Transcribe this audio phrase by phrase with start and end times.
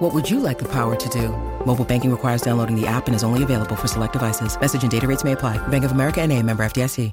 [0.00, 1.28] What would you like the power to do?
[1.66, 4.58] Mobile banking requires downloading the app and is only available for select devices.
[4.58, 5.58] Message and data rates may apply.
[5.68, 7.12] Bank of America and a member FDIC.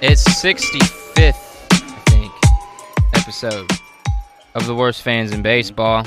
[0.00, 1.36] It's 65th,
[1.70, 2.32] I think,
[3.14, 3.70] episode
[4.54, 6.06] of the worst fans in baseball.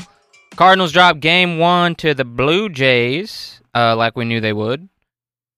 [0.57, 4.89] Cardinals dropped game one to the Blue Jays, uh, like we knew they would.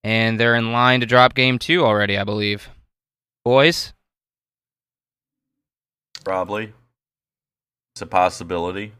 [0.03, 2.69] And they're in line to drop game two already, I believe.
[3.45, 3.93] Boys?
[6.25, 6.73] Probably.
[7.93, 8.91] It's a possibility.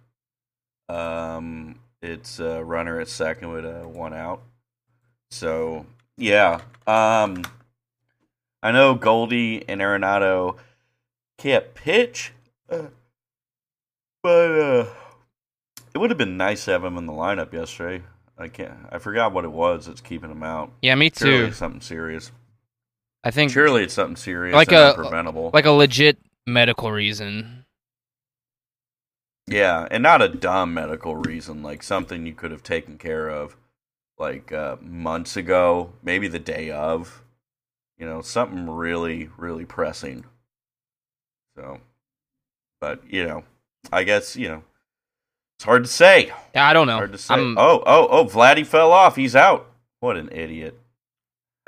[0.88, 4.42] Um, it's a runner at second with a one out.
[5.32, 5.86] So
[6.18, 6.62] yeah.
[6.88, 7.44] Um,
[8.64, 10.56] I know Goldie and Arenado
[11.38, 12.32] can't pitch,
[12.70, 12.88] uh,
[14.24, 14.86] but uh,
[15.94, 18.04] it would have been nice to have him in the lineup yesterday.
[18.38, 18.74] I can't.
[18.92, 20.72] I forgot what it was that's keeping him out.
[20.82, 21.46] Yeah, me Surely too.
[21.46, 22.32] it's something serious.
[23.24, 25.52] I think Surely it's something serious, Like and a- preventable.
[25.54, 26.18] like a legit
[26.48, 27.66] medical reason.
[29.48, 33.58] Yeah, and not a dumb medical reason, like something you could have taken care of
[34.18, 37.24] like uh, months ago, maybe the day of.
[37.98, 40.24] You know, something really, really pressing.
[41.58, 41.82] So,
[42.80, 43.44] but you know,
[43.92, 44.64] I guess you know,
[45.60, 46.32] it's hard to say.
[46.56, 46.96] I don't know.
[46.96, 47.34] Hard to say.
[47.34, 48.24] I'm- oh, oh, oh!
[48.24, 49.18] Vladdy fell off.
[49.18, 49.70] He's out.
[50.00, 50.80] What an idiot!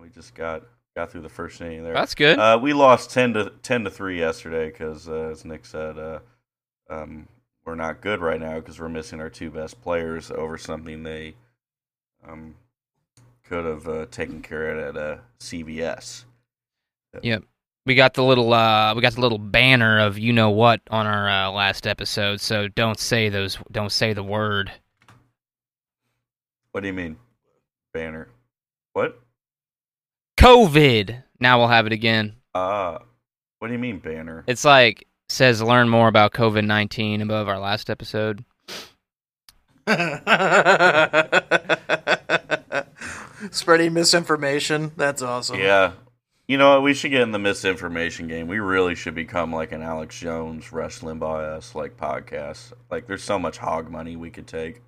[0.00, 0.62] we just got
[0.96, 1.92] got through the first inning there.
[1.92, 2.38] That's good.
[2.38, 6.20] Uh, we lost ten to ten to three yesterday because, uh, as Nick said, uh,
[6.88, 7.28] um,
[7.66, 11.34] we're not good right now because we're missing our two best players over something they
[12.26, 12.54] um,
[13.44, 16.24] could have uh, taken care of at uh, CVS.
[17.22, 17.44] Yep.
[17.84, 21.06] We got the little uh we got the little banner of you know what on
[21.06, 24.70] our uh, last episode, so don't say those don't say the word.
[26.70, 27.16] What do you mean,
[27.92, 28.28] banner?
[28.92, 29.20] What?
[30.38, 31.24] COVID.
[31.40, 32.36] Now we'll have it again.
[32.54, 32.98] Uh,
[33.58, 34.44] what do you mean banner?
[34.46, 38.44] It's like says learn more about COVID nineteen above our last episode.
[43.50, 44.92] Spreading misinformation.
[44.96, 45.58] That's awesome.
[45.58, 45.92] Yeah.
[46.52, 46.82] You know what?
[46.82, 48.46] We should get in the misinformation game.
[48.46, 52.74] We really should become like an Alex Jones, Rush Limbaugh esque like podcast.
[52.90, 54.82] Like, there's so much hog money we could take.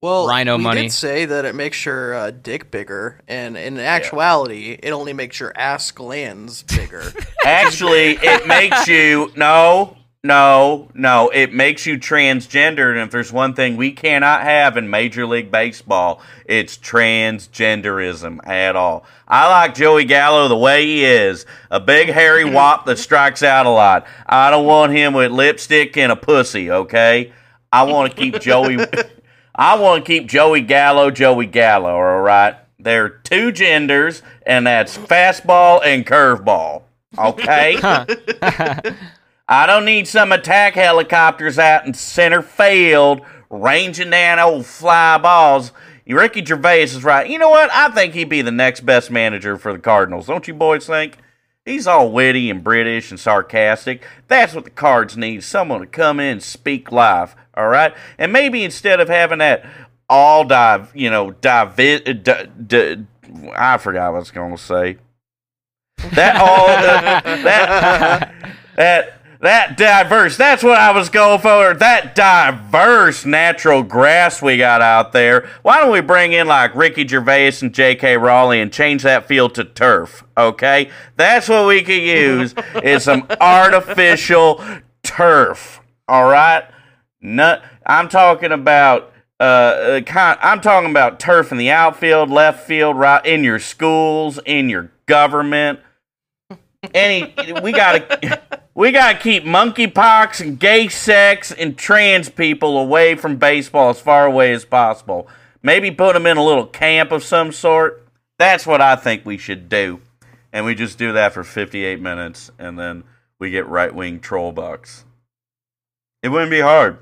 [0.00, 0.82] Well, Rhino we money.
[0.84, 5.38] did say that it makes your uh, dick bigger, and in actuality, it only makes
[5.38, 7.02] your ass glands bigger.
[7.44, 11.30] Actually, it makes you no, no, no.
[11.30, 15.50] It makes you transgender, and if there's one thing we cannot have in Major League
[15.50, 19.04] Baseball, it's transgenderism at all.
[19.26, 22.54] I like Joey Gallo the way he is, a big hairy mm-hmm.
[22.54, 24.06] wop that strikes out a lot.
[24.26, 26.70] I don't want him with lipstick and a pussy.
[26.70, 27.32] Okay,
[27.72, 28.78] I want to keep Joey.
[29.54, 31.90] I want to keep Joey Gallo, Joey Gallo.
[31.90, 36.82] All right, there are two genders, and that's fastball and curveball.
[37.18, 37.78] Okay.
[39.50, 45.72] I don't need some attack helicopters out in center field ranging down old fly balls.
[46.06, 47.28] Ricky Gervais is right.
[47.28, 47.68] You know what?
[47.72, 50.28] I think he'd be the next best manager for the Cardinals.
[50.28, 51.18] Don't you boys think?
[51.64, 54.04] He's all witty and British and sarcastic.
[54.28, 55.42] That's what the Cards need.
[55.42, 57.34] Someone to come in and speak live.
[57.54, 57.92] All right?
[58.18, 59.64] And maybe instead of having that
[60.08, 63.04] all dive, you know, dive, di, di,
[63.56, 64.98] I forgot what I was going to say.
[66.12, 66.66] That all,
[67.44, 68.34] that,
[68.76, 70.36] that, that diverse.
[70.36, 71.74] That's what I was going for.
[71.74, 75.48] That diverse natural grass we got out there.
[75.62, 78.16] Why don't we bring in like Ricky Gervais and J.K.
[78.16, 80.24] Rowling and change that field to turf?
[80.36, 82.54] Okay, that's what we could use.
[82.82, 84.62] is some artificial
[85.02, 85.80] turf.
[86.06, 86.64] All right.
[87.22, 89.10] Not, I'm talking about
[89.40, 94.38] uh, uh, i'm talking about turf in the outfield, left field, right in your schools,
[94.44, 95.80] in your government.
[96.92, 98.42] Any, we gotta,
[98.74, 104.26] we gotta keep monkeypox and gay sex and trans people away from baseball as far
[104.26, 105.28] away as possible.
[105.62, 108.06] Maybe put them in a little camp of some sort.
[108.38, 110.00] That's what I think we should do,
[110.52, 113.04] and we just do that for 58 minutes, and then
[113.38, 115.04] we get right wing troll bucks.
[116.22, 116.98] It wouldn't be hard.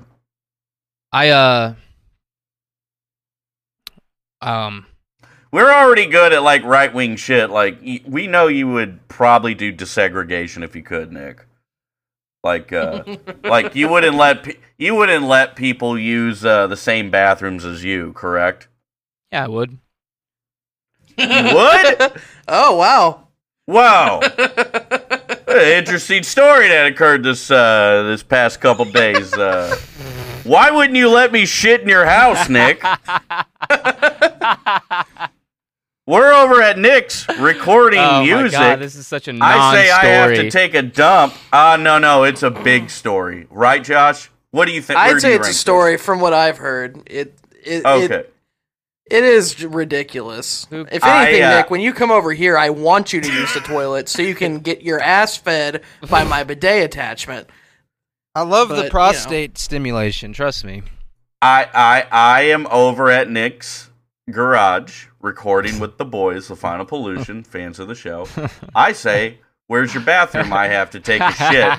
[1.11, 1.75] I uh
[4.41, 4.85] um
[5.51, 7.49] we're already good at like right wing shit.
[7.49, 11.45] Like we know you would probably do desegregation if you could, Nick.
[12.43, 13.03] Like, uh,
[13.43, 17.83] like you wouldn't let pe- you wouldn't let people use uh, the same bathrooms as
[17.83, 18.67] you, correct?
[19.31, 19.77] Yeah, I would.
[21.17, 22.13] You would?
[22.51, 23.27] Oh wow.
[23.67, 24.21] Wow.
[25.47, 29.31] Interesting story that occurred this uh, this past couple days.
[29.33, 29.77] Uh,
[30.43, 32.81] why wouldn't you let me shit in your house, Nick?
[36.09, 38.57] We're over at Nick's recording oh music.
[38.57, 39.83] my god, this is such a non-story.
[39.83, 41.35] I say I have to take a dump.
[41.53, 44.31] Ah, no, no, it's a big story, right, Josh?
[44.49, 44.97] What do you think?
[44.97, 47.03] I'd say it's a rank story from what I've heard.
[47.05, 47.85] It it?
[47.85, 48.15] Okay.
[48.15, 48.33] it,
[49.11, 50.65] it is ridiculous.
[50.71, 53.31] Who- If I, anything, uh, Nick, when you come over here, I want you to
[53.31, 57.47] use the toilet so you can get your ass fed by my bidet attachment.
[58.33, 60.33] I love But, the you prostate stimulation.
[60.33, 60.81] Trust me.
[61.39, 63.91] I I I am over at Nick's
[64.31, 68.27] garage recording with the boys, the Final Pollution fans of the show.
[68.75, 70.53] I say, "Where's your bathroom?
[70.53, 71.73] I have to take a shit."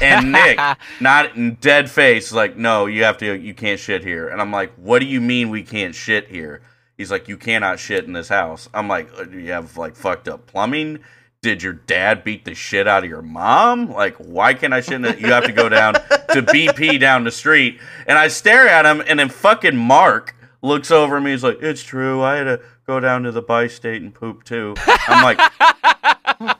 [0.00, 0.58] And Nick,
[1.00, 3.38] not in dead face, like, "No, you have to.
[3.38, 6.62] You can't shit here." And I'm like, "What do you mean we can't shit here?"
[6.96, 10.28] He's like, "You cannot shit in this house." I'm like, "Uh, you have like fucked
[10.28, 11.00] up plumbing?"
[11.42, 13.92] Did your dad beat the shit out of your mom?
[13.92, 15.18] Like, why can't I shit in?
[15.18, 17.78] You have to go down to BP down the street.
[18.06, 21.32] And I stare at him, and then fucking Mark looks over me.
[21.32, 22.22] He's like, It's true.
[22.22, 24.74] I had to go down to the bi state and poop too.
[25.08, 25.38] I'm like,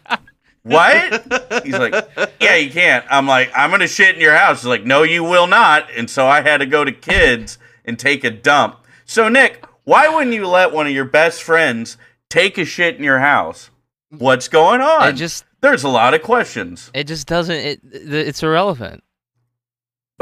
[0.63, 1.63] What?
[1.65, 1.95] He's like,
[2.41, 3.05] Yeah, you can't.
[3.11, 4.61] I'm like, I'm going to shit in your house.
[4.63, 5.91] He's like, No, you will not.
[5.97, 8.79] And so I had to go to kids and take a dump.
[9.05, 11.99] So, Nick, why wouldn't you let one of your best friends
[12.31, 13.69] take a shit in your house?
[14.09, 15.09] What's going on?
[15.09, 16.91] It just There's a lot of questions.
[16.95, 19.03] it just doesn't it it's irrelevant.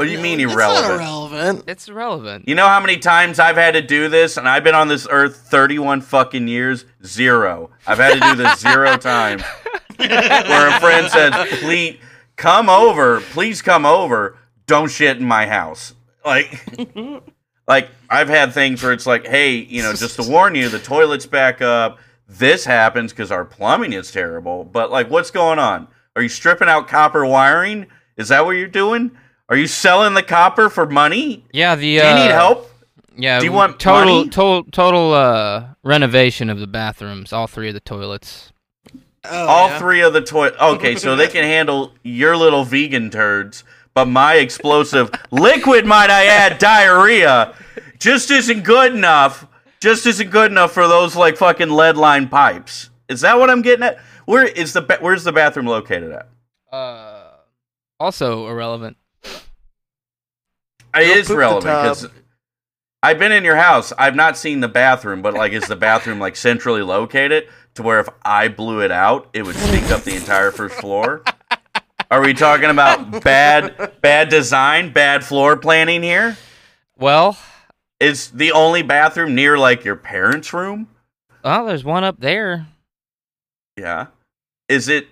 [0.03, 0.93] What do you mean It's not irrelevant?
[1.01, 1.63] irrelevant.
[1.65, 2.45] It's irrelevant.
[2.49, 5.07] You know how many times I've had to do this, and I've been on this
[5.09, 6.83] earth 31 fucking years?
[7.05, 7.69] Zero.
[7.87, 9.43] I've had to do this zero times.
[9.95, 11.99] Where a friend says, please
[12.35, 15.93] come over, please come over, don't shit in my house.
[16.25, 16.53] Like,
[17.65, 20.79] like I've had things where it's like, hey, you know, just to warn you, the
[20.79, 21.97] toilet's back up.
[22.27, 24.65] This happens because our plumbing is terrible.
[24.65, 25.87] But, like, what's going on?
[26.17, 27.87] Are you stripping out copper wiring?
[28.17, 29.11] Is that what you're doing?
[29.53, 31.45] Are you selling the copper for money?
[31.53, 32.71] Yeah, the Do you uh, need help?
[33.15, 33.37] Yeah.
[33.37, 34.29] Do you want total money?
[34.29, 38.51] total total uh renovation of the bathrooms, all three of the toilets.
[39.23, 39.77] Oh, All yeah.
[39.77, 40.47] three of the toy.
[40.59, 43.63] Okay, so they can handle your little vegan turds,
[43.93, 47.53] but my explosive liquid, might I add, diarrhea,
[47.99, 49.45] just isn't good enough.
[49.79, 52.89] Just isn't good enough for those like fucking lead line pipes.
[53.07, 53.99] Is that what I'm getting at?
[54.25, 56.27] Where is the ba- where's the bathroom located at?
[56.71, 57.33] Uh,
[57.99, 58.97] also irrelevant.
[60.95, 62.07] It is relevant because
[63.01, 63.91] I've been in your house.
[63.97, 67.99] I've not seen the bathroom, but like, is the bathroom like centrally located to where
[67.99, 71.23] if I blew it out, it would stink up the entire first floor?
[72.11, 76.37] Are we talking about bad, bad design, bad floor planning here?
[76.97, 77.37] Well,
[77.99, 80.87] Is the only bathroom near like your parents' room?
[81.43, 82.67] well, there's one up there.
[83.77, 84.07] Yeah.
[84.69, 85.07] Is it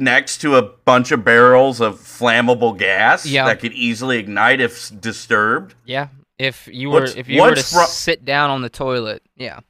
[0.00, 3.46] next to a bunch of barrels of flammable gas Yeah.
[3.46, 5.74] that could easily ignite if disturbed?
[5.84, 6.08] Yeah.
[6.38, 9.60] If you were What's- if you were to wro- sit down on the toilet, yeah.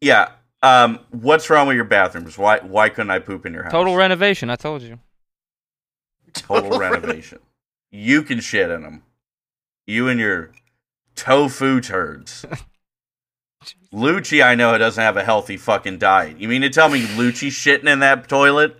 [0.00, 0.30] Yeah.
[0.62, 2.38] Um, what's wrong with your bathrooms?
[2.38, 3.72] Why why couldn't I poop in your house?
[3.72, 4.48] Total renovation.
[4.48, 4.98] I told you.
[6.32, 7.40] total renovation.
[7.90, 9.02] You can shit in them.
[9.86, 10.52] You and your
[11.14, 12.46] tofu turds.
[13.92, 16.38] Lucci, I know, it doesn't have a healthy fucking diet.
[16.38, 18.76] You mean to tell me Lucci's shitting in that toilet?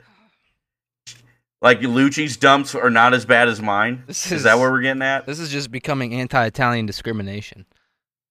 [1.61, 4.02] Like Lucci's dumps are not as bad as mine?
[4.07, 5.26] This Is, is- that where we're getting at?
[5.26, 7.66] This is just becoming anti-Italian discrimination.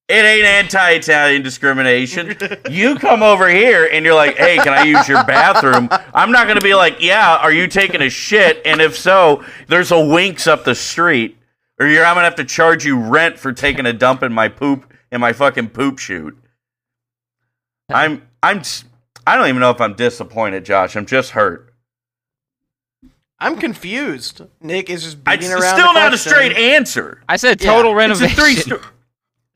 [0.10, 2.36] It ain't anti-Italian discrimination.
[2.70, 6.48] you come over here and you're like, "Hey, can I use your bathroom?" I'm not
[6.48, 10.48] gonna be like, "Yeah, are you taking a shit?" And if so, there's a Winks
[10.48, 11.38] up the street,
[11.80, 14.50] or you're I'm gonna have to charge you rent for taking a dump in my
[14.50, 16.38] poop in my fucking poop chute.
[17.94, 18.62] I'm I'm
[19.28, 20.96] I don't even know if I'm disappointed, Josh.
[20.96, 21.74] I'm just hurt.
[23.40, 24.42] I'm confused.
[24.62, 25.76] Nick is just I, beating it's around.
[25.76, 27.22] still the not a straight answer.
[27.28, 28.36] I said Yeah, total It's a renovation.
[28.44, 28.56] three.
[28.56, 28.82] sto-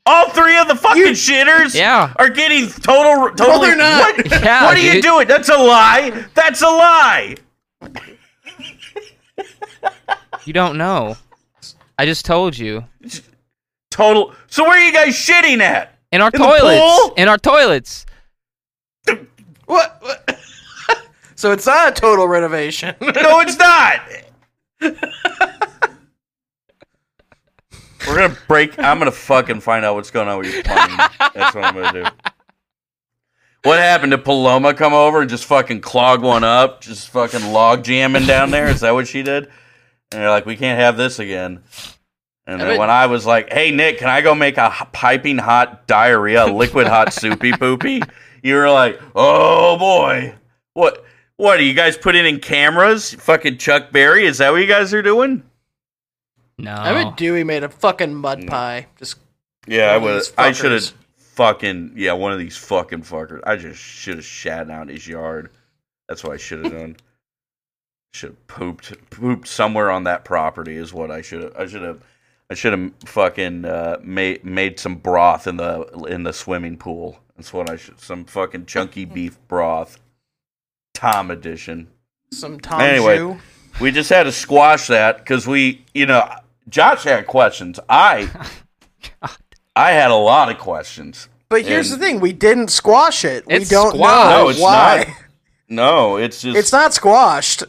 [0.08, 2.13] all three of the fucking shitters Yeah.
[2.18, 3.32] are getting total.
[3.36, 3.68] Totally.
[3.70, 4.18] they're not.
[4.18, 5.27] What, Yeah, what are you doing?
[5.27, 6.25] That's a lie.
[6.36, 7.36] That's a lie.
[10.46, 11.18] You don't know.
[11.98, 12.86] I just told you.
[13.89, 14.34] Total.
[14.48, 15.98] So where are you guys shitting at?
[16.12, 16.82] In our In the toilets.
[16.82, 17.13] pool?
[17.18, 18.06] In our toilets.
[19.65, 19.97] What?
[20.01, 20.39] what?
[21.35, 22.95] so it's not a total renovation.
[23.01, 24.01] No, it's not.
[28.07, 28.77] We're gonna break.
[28.77, 30.97] I'm gonna fucking find out what's going on with your plumbing.
[31.33, 32.09] That's what I'm gonna do.
[33.63, 34.12] What happened?
[34.12, 36.81] Did Paloma come over and just fucking clog one up?
[36.81, 38.67] Just fucking log jamming down there?
[38.67, 39.45] Is that what she did?
[40.12, 41.63] And they're like, we can't have this again.
[42.45, 45.39] And then bet- when I was like, hey, Nick, can I go make a piping
[45.39, 48.03] hot diarrhea, liquid hot soupy poopy?
[48.46, 50.36] You were like, oh boy.
[50.75, 51.04] What?
[51.38, 51.58] What?
[51.60, 53.12] Are you guys putting in cameras?
[53.16, 54.28] Fucking Chuck Berry?
[54.28, 55.42] Is that what you guys are doing?
[56.60, 56.75] No.
[56.75, 58.86] I bet Dewey made a fucking mud pie.
[59.00, 59.18] Just
[59.66, 60.34] Yeah, I One of was.
[60.38, 63.42] I should have fucking yeah, one of these fucking fuckers.
[63.48, 65.50] I just should have shat out his yard.
[66.08, 66.98] That's what I should have done.
[68.14, 71.56] Should have pooped pooped somewhere on that property is what I should have.
[71.58, 72.02] I should have.
[72.50, 77.20] I should have fucking uh, made made some broth in the in the swimming pool.
[77.36, 78.00] That's what I should.
[78.00, 80.00] Some fucking chunky beef broth.
[80.94, 81.88] Tom edition.
[82.32, 83.18] some Tom Anyway.
[83.18, 83.38] Jew.
[83.82, 86.30] We just had to squash that because we, you know,
[86.70, 87.77] Josh had questions.
[87.89, 88.30] I,
[89.75, 91.27] I had a lot of questions.
[91.50, 93.46] But here's the thing: we didn't squash it.
[93.48, 94.30] We It's don't squashed.
[94.30, 95.06] know No, it's why.
[95.08, 95.18] not.
[95.68, 97.63] No, it's just It's not squashed.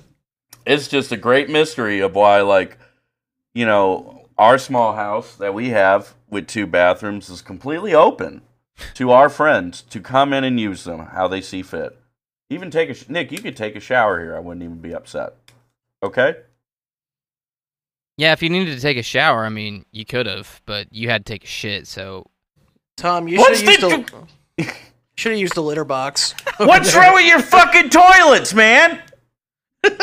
[0.67, 2.77] it's just a great mystery of why, like,
[3.55, 8.43] you know, our small house that we have with two bathrooms is completely open
[8.95, 11.99] to our friends to come in and use them how they see fit.
[12.51, 14.37] Even take a sh- Nick, you could take a shower here.
[14.37, 15.35] I wouldn't even be upset.
[16.03, 16.37] Okay.
[18.19, 21.09] Yeah, if you needed to take a shower, I mean, you could have, but you
[21.11, 22.27] had to take a shit, so
[22.97, 24.13] Tom, you What's should have used
[24.59, 24.65] the- a
[25.17, 26.35] should have used a litter box.
[26.59, 29.03] What's wrong with your fucking toilets, man?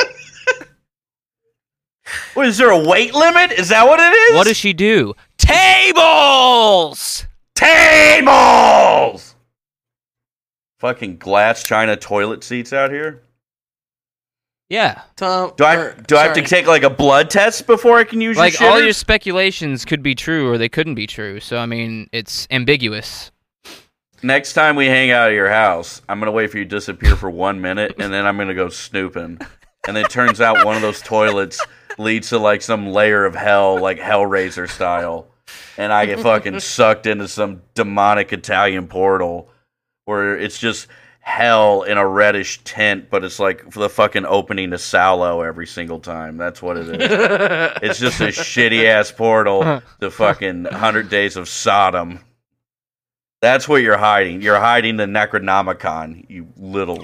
[2.34, 3.51] what is there a weight limit?
[3.53, 4.36] Is that what it is?
[4.36, 5.13] what does she do?
[5.38, 7.12] Tables!
[7.63, 9.36] Tables?
[10.79, 13.22] Fucking glass china toilet seats out here.
[14.70, 15.01] Yeah.
[15.15, 18.03] Tom, Do I or- do I have to take like a blood test before I
[18.03, 21.39] can use Like your all your speculations could be true or they couldn't be true.
[21.39, 23.32] So I mean, it's ambiguous.
[24.24, 27.15] Next time we hang out at your house, I'm gonna wait for you to disappear
[27.17, 29.39] for one minute, and then I'm gonna go snooping.
[29.86, 31.60] And it turns out one of those toilets
[31.98, 35.27] leads to like some layer of hell, like Hellraiser style,
[35.77, 39.50] and I get fucking sucked into some demonic Italian portal
[40.05, 40.88] where it's just
[41.24, 45.65] hell in a reddish tint, but it's like for the fucking opening to Salo every
[45.65, 46.36] single time.
[46.38, 46.98] That's what it is.
[47.81, 52.19] it's just a shitty ass portal to fucking Hundred Days of Sodom.
[53.41, 54.41] That's what you're hiding.
[54.41, 57.03] You're hiding the Necronomicon, you little,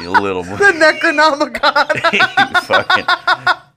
[0.00, 2.12] you little, the Necronomicon.
[2.12, 3.06] you fucking,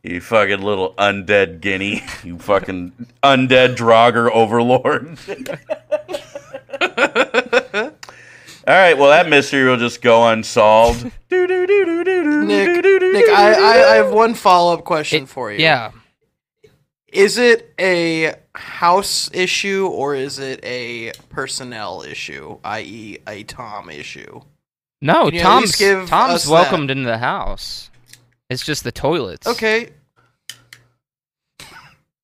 [0.06, 2.92] you fucking little undead guinea, you fucking
[3.24, 5.18] undead Draugr overlord.
[8.68, 11.04] All right, well that mystery will just go unsolved.
[11.04, 11.14] Nick,
[11.50, 15.60] Nick, I, I, I have one follow up question It- for you.
[15.60, 15.92] Yeah.
[17.08, 24.42] Is it a house issue or is it a personnel issue, i.e., a Tom issue?
[25.02, 27.90] No, Can you at Tom's give Tom's us welcomed into the house.
[28.50, 29.48] It's just the toilets.
[29.48, 29.90] Okay,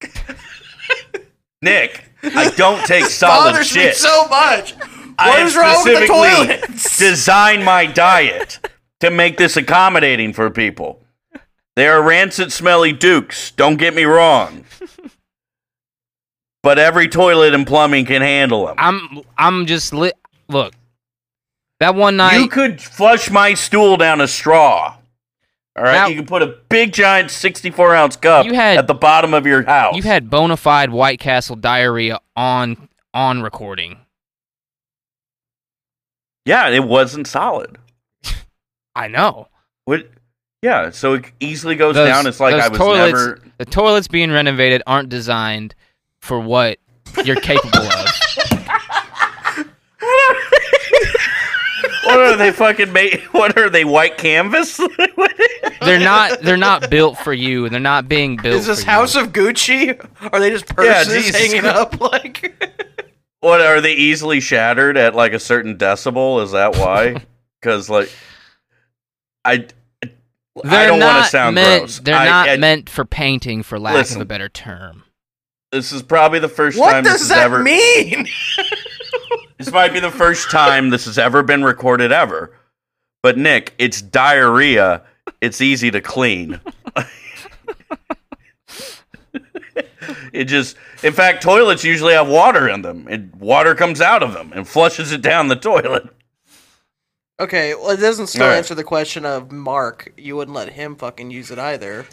[1.61, 3.95] Nick, I don't take solid bothers me shit.
[3.95, 4.75] so much.
[5.19, 6.97] I What have is wrong with the specifically toilets?
[6.97, 8.59] designed my diet
[8.99, 10.99] to make this accommodating for people.
[11.75, 13.51] They are rancid, smelly dukes.
[13.51, 14.65] Don't get me wrong.
[16.63, 18.75] But every toilet and plumbing can handle them.
[18.77, 20.15] I'm I'm just lit.
[20.47, 20.73] Look,
[21.79, 22.37] that one night.
[22.39, 24.95] you could flush my stool down a straw.
[25.77, 28.87] All right, Now- you can put a big giant 64 ounce cup You had- at
[28.87, 29.95] the bottom of your house.
[29.95, 33.97] You had bona fide White Castle diarrhea on on recording.
[36.45, 37.77] yeah, it wasn't solid.
[38.95, 39.47] I know.
[39.85, 40.09] What?
[40.61, 42.27] Yeah, so it easily goes Those- down.
[42.27, 43.39] It's like I was toilets, never.
[43.57, 45.73] The toilets being renovated aren't designed
[46.19, 46.77] for what
[47.25, 48.07] you're capable of.
[52.17, 53.21] What are they fucking made?
[53.31, 53.85] What are they?
[53.85, 54.77] White canvas?
[55.81, 56.41] They're not.
[56.41, 57.69] They're not built for you.
[57.69, 58.55] They're not being built.
[58.55, 59.21] Is this for House you.
[59.21, 60.31] of Gucci?
[60.33, 62.53] Are they just purses Jesus hanging up like?
[63.39, 66.43] what are they easily shattered at like a certain decibel?
[66.43, 67.23] Is that why?
[67.61, 68.11] Because like,
[69.45, 69.67] I.
[70.03, 70.07] I
[70.63, 71.99] They're don't want to sound meant, gross.
[71.99, 74.17] They're I- not I- meant for painting, for lack Listen.
[74.17, 75.03] of a better term.
[75.71, 77.61] This is probably the first what time does this has that ever.
[77.63, 78.27] mean?
[79.61, 82.57] This might be the first time this has ever been recorded ever.
[83.21, 85.03] But Nick, it's diarrhea.
[85.39, 86.59] It's easy to clean.
[90.33, 94.33] it just, in fact, toilets usually have water in them, and water comes out of
[94.33, 96.09] them and flushes it down the toilet.
[97.39, 98.57] Okay, well, it doesn't still All right.
[98.57, 100.11] answer the question of Mark.
[100.17, 102.07] You wouldn't let him fucking use it either.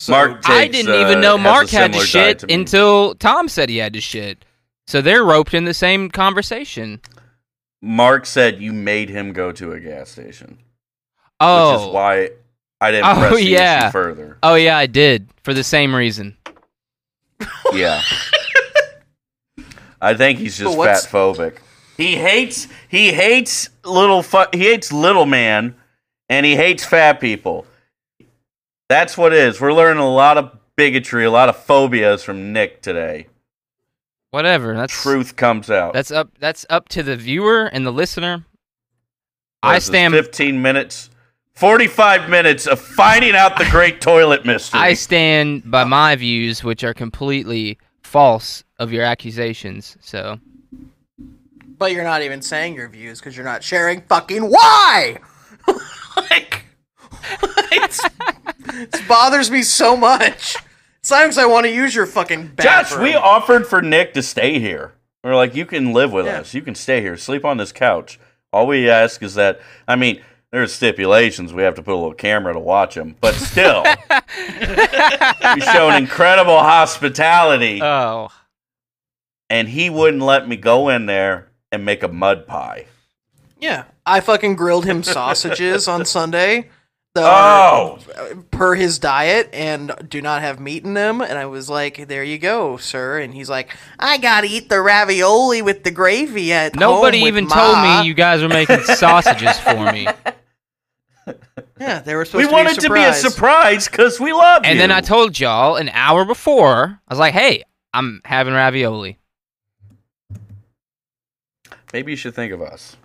[0.00, 3.48] So, Mark I didn't uh, even know has Mark had to shit to until Tom
[3.48, 4.42] said he had to shit.
[4.88, 7.02] So they're roped in the same conversation.
[7.82, 10.56] Mark said you made him go to a gas station,
[11.38, 11.92] Oh, which is oh.
[11.92, 12.30] why
[12.80, 13.84] I didn't Oh, press the yeah.
[13.84, 14.38] issue further.
[14.42, 16.38] oh yeah, I did for the same reason.
[17.70, 18.00] Yeah.
[20.00, 21.58] I think he's just fat phobic.
[21.98, 25.74] He hates he hates little fu- he hates little man
[26.30, 27.66] and he hates fat people.
[28.88, 29.60] That's what it is.
[29.60, 33.26] We're learning a lot of bigotry, a lot of phobias from Nick today.
[34.30, 34.74] Whatever.
[34.74, 35.94] That's Truth comes out.
[35.94, 36.30] That's up.
[36.38, 38.44] That's up to the viewer and the listener.
[39.62, 40.14] I stand.
[40.14, 41.10] 15 minutes
[41.58, 44.78] 45 minutes of finding out the great toilet mystery.
[44.78, 49.96] I stand by my views, which are completely false of your accusations.
[50.00, 50.38] So
[51.76, 55.18] But you're not even saying your views because you're not sharing fucking why.
[56.16, 56.64] like,
[57.72, 58.04] it's,
[58.68, 60.54] it bothers me so much.
[61.08, 64.92] Sometimes I want to use your fucking Josh, we offered for Nick to stay here.
[65.24, 66.40] We're like, you can live with Yeah.
[66.40, 66.52] us.
[66.52, 67.16] You can stay here.
[67.16, 68.20] Sleep on this couch.
[68.52, 70.20] All we ask is that, I mean,
[70.52, 71.54] there's stipulations.
[71.54, 73.16] We have to put a little camera to watch him.
[73.22, 73.86] But still,
[75.56, 77.80] you shown incredible hospitality.
[77.82, 78.28] oh,
[79.48, 82.84] and he wouldn't let me go in there and make a mud pie.
[83.58, 86.68] yeah, I fucking grilled him sausages on Sunday.
[87.20, 87.98] That Oh,
[88.50, 91.20] per his diet and do not have meat in them.
[91.20, 94.80] And I was like, "There you go, sir." And he's like, "I gotta eat the
[94.80, 98.48] ravioli with the gravy at nobody home with even Ma." told me you guys were
[98.48, 100.06] making sausages for me.
[101.80, 103.84] Yeah, they were supposed we supposed wanted to to be be a a surprise.
[103.84, 104.70] surprise because we love you.
[104.70, 107.00] And then I told y'all an hour before.
[107.06, 107.62] I was like, "Hey,
[107.94, 109.18] I'm having ravioli."
[111.92, 112.96] maybe you should think of us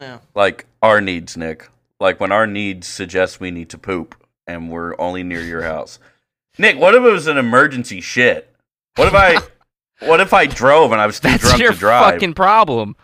[0.00, 0.18] Yeah.
[0.34, 1.68] like our needs, Nick.
[2.00, 4.14] Like when our needs suggest we need to poop
[4.46, 5.98] and we're only near your house.
[6.58, 8.52] Nick, what if it was an emergency shit?
[8.96, 9.36] What if I,
[10.06, 12.14] what if I drove and I was too That's drunk your to drive?
[12.14, 12.96] fucking problem.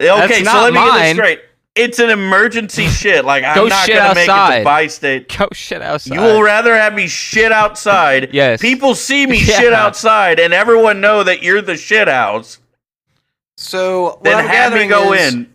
[0.00, 1.40] okay, that's so not let me get this straight.
[1.74, 3.24] It's an emergency shit.
[3.24, 4.58] Like I'm Go not shit gonna make it outside.
[4.60, 5.36] to by state.
[5.36, 6.14] Go shit outside.
[6.14, 8.30] You will rather have me shit outside.
[8.34, 8.60] Yes.
[8.60, 9.58] People see me Yeah.
[9.58, 12.58] shit outside, and everyone know that you're the shit house.
[13.56, 15.54] So what Then I'm have me gathering go is- in.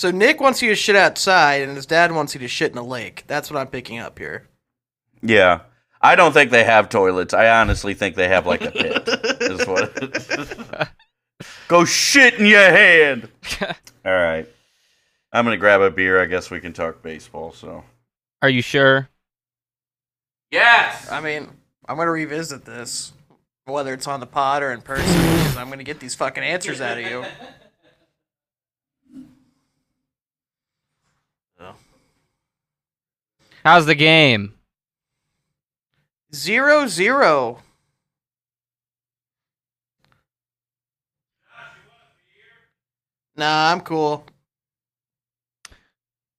[0.00, 2.78] So Nick wants you to shit outside, and his dad wants you to shit in
[2.78, 3.24] a lake.
[3.26, 4.48] That's what I'm picking up here.
[5.20, 5.60] Yeah.
[6.00, 7.34] I don't think they have toilets.
[7.34, 9.06] I honestly think they have like a pit.
[9.42, 10.88] is what
[11.68, 13.28] Go shit in your hand.
[14.06, 14.48] All right.
[15.34, 16.18] I'm going to grab a beer.
[16.18, 17.52] I guess we can talk baseball.
[17.52, 17.84] So.
[18.40, 19.10] Are you sure?
[20.50, 21.12] Yes.
[21.12, 21.46] I mean,
[21.86, 23.12] I'm gonna revisit this,
[23.66, 26.80] whether it's on the pod or in person, because I'm gonna get these fucking answers
[26.80, 27.22] out of you.
[33.64, 34.54] How's the game?
[36.34, 37.58] Zero zero.
[43.36, 44.24] Nah, I'm cool.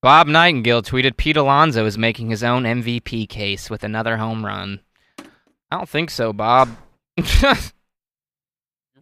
[0.01, 4.81] Bob Nightingale tweeted Pete Alonso is making his own MVP case with another home run.
[5.19, 6.69] I don't think so, Bob.
[7.17, 7.55] You're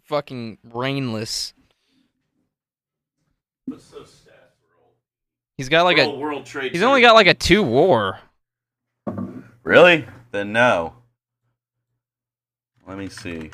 [0.03, 1.53] fucking brainless.
[5.59, 6.71] He's got like a World Trade.
[6.71, 8.17] he's only got like a two war.
[9.61, 10.05] Really?
[10.31, 10.93] Then no.
[12.87, 13.51] Let me see.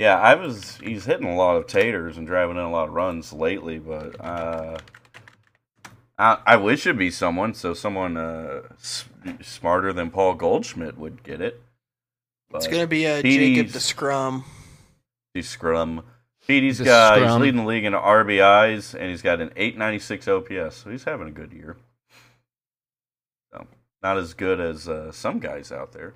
[0.00, 0.76] Yeah, I was.
[0.82, 4.20] He's hitting a lot of taters and driving in a lot of runs lately, but
[4.20, 4.78] uh,
[6.18, 7.54] I, I wish it'd be someone.
[7.54, 9.04] So someone uh, s-
[9.40, 11.62] smarter than Paul Goldschmidt would get it.
[12.52, 14.44] It's gonna be a Petey's- Jacob the Scrum.
[15.32, 16.02] He's scrum.
[16.50, 17.22] Petey's The got.
[17.22, 20.76] He's leading the league in RBIs, and he's got an 896 OPS.
[20.76, 21.76] So he's having a good year.
[23.52, 23.66] So
[24.02, 26.14] not as good as uh, some guys out there.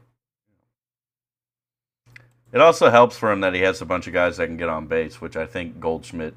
[2.53, 4.69] It also helps for him that he has a bunch of guys that can get
[4.69, 6.35] on base, which I think Goldschmidt,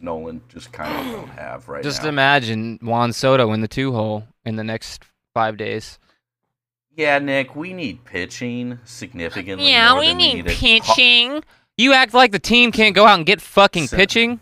[0.00, 2.02] Nolan just kind of don't have right Just now.
[2.04, 5.98] Just imagine Juan Soto in the two hole in the next five days.
[6.96, 9.68] yeah, Nick, we need pitching significantly.
[9.70, 10.56] Yeah, more we than need it.
[10.56, 11.42] pitching.
[11.76, 14.40] You act like the team can't go out and get fucking So- pitching.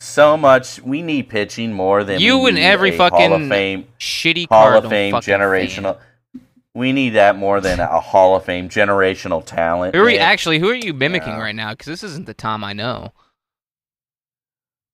[0.00, 0.80] So much.
[0.80, 4.74] We need pitching more than You and every a Hall fucking of Fame Shitty Hall
[4.74, 5.98] of Fame generational.
[5.98, 6.42] fan.
[6.74, 9.94] We need that more than a Hall of Fame generational talent.
[9.94, 10.26] Who are you Nick.
[10.26, 10.58] actually?
[10.58, 11.40] Who are you mimicking Yeah.
[11.40, 11.70] right now?
[11.72, 13.12] Because this isn't the Tom I know.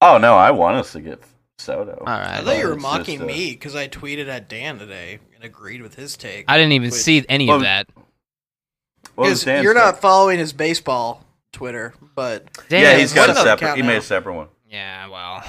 [0.01, 1.23] Oh no, I want us to get
[1.59, 1.93] Soto.
[2.01, 2.41] All right.
[2.41, 5.45] I thought you were mocking just, uh, me because I tweeted at Dan today and
[5.45, 6.45] agreed with his take.
[6.49, 7.87] I didn't even Which- see any Well, of that.
[9.17, 11.23] Because you're not following his baseball
[11.57, 13.77] Twitter, but Damn, Yeah, he's got a separate.
[13.77, 14.49] He made a separate one.
[14.71, 15.43] Yeah, well,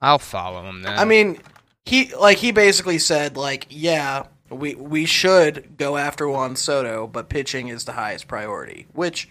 [0.00, 0.98] I'll follow him then.
[0.98, 1.38] I mean,
[1.84, 7.28] he like he basically said like, yeah, we we should go after Juan Soto, but
[7.28, 8.86] pitching is the highest priority.
[8.92, 9.28] Which,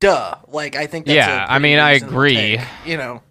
[0.00, 2.34] duh, like I think that's Yeah, a I pretty mean, I agree.
[2.58, 3.22] take, you know,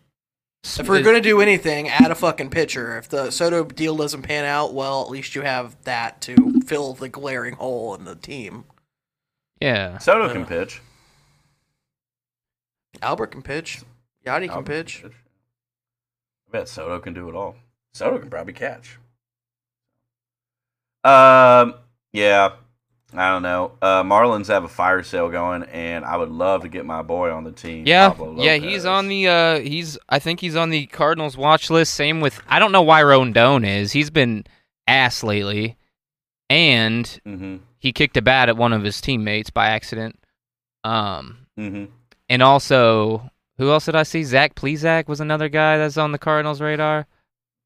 [0.79, 2.97] If we're gonna do anything, add a fucking pitcher.
[2.97, 6.93] If the Soto deal doesn't pan out, well, at least you have that to fill
[6.93, 8.63] the glaring hole in the team.
[9.61, 10.81] yeah, Soto can uh, pitch.
[13.01, 13.81] Albert can pitch.
[14.25, 15.03] Yadi can Albert pitch.
[15.05, 17.55] I bet Soto can do it all.
[17.93, 18.97] Soto can probably catch.
[21.03, 21.75] Um,
[22.11, 22.53] yeah,
[23.13, 23.73] I don't know.
[23.81, 27.31] Uh, Marlins have a fire sale going, and I would love to get my boy
[27.31, 27.85] on the team.
[27.87, 28.55] yeah, Pablo yeah.
[28.55, 29.27] He's on the.
[29.27, 29.97] Uh, he's.
[30.09, 31.93] I think he's on the Cardinals watch list.
[31.93, 32.41] Same with.
[32.47, 33.91] I don't know why Rondon is.
[33.93, 34.45] He's been
[34.87, 35.77] ass lately,
[36.49, 37.57] and Mm-hmm.
[37.79, 40.19] he kicked a bat at one of his teammates by accident.
[40.83, 41.85] Um, Mm-hmm.
[42.29, 44.23] And also, who else did I see?
[44.23, 47.07] Zach Plesac was another guy that's on the Cardinals radar.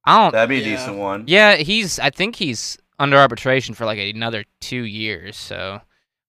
[0.06, 0.32] I don't.
[0.32, 0.78] That'd be a Yeah.
[0.78, 1.24] decent one.
[1.28, 2.00] Yeah, he's.
[2.00, 5.82] I think he's under arbitration for like another two years, so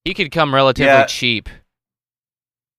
[0.05, 1.05] he could come relatively Yeah.
[1.07, 1.49] cheap.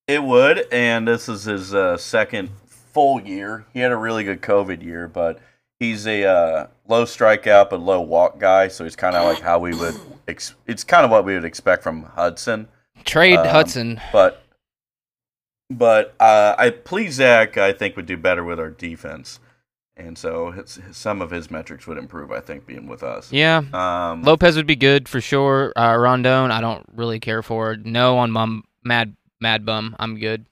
[0.08, 3.66] It would, and this is his uh, second full year.
[3.74, 5.40] He had a really good COVID year, but
[5.80, 9.60] he's a uh, low strikeout but low walk guy, so he's kind of like how
[9.60, 9.96] we would.
[10.28, 12.68] Ex- it's kind of what we would expect from Hudson,
[13.06, 14.02] Trade Um, Hudson.
[14.12, 14.43] but
[15.70, 17.58] but uh, I please Zach.
[17.58, 19.40] I think would do better with our defense,
[19.98, 22.32] and so his, some of his metrics would improve.
[22.32, 23.32] I think being with us.
[23.32, 25.72] Yeah, Um, Lopez would be good for sure.
[25.76, 27.76] Uh, Rondon, I don't really care for.
[27.78, 29.96] No on Mum, Mad Mad Bum.
[30.00, 30.46] I'm good.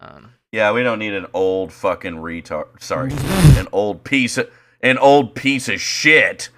[0.00, 2.80] Um, Yeah, we don't need an old fucking retard.
[2.82, 3.12] Sorry,
[3.58, 4.50] an old piece of
[4.82, 6.48] an old piece of shit.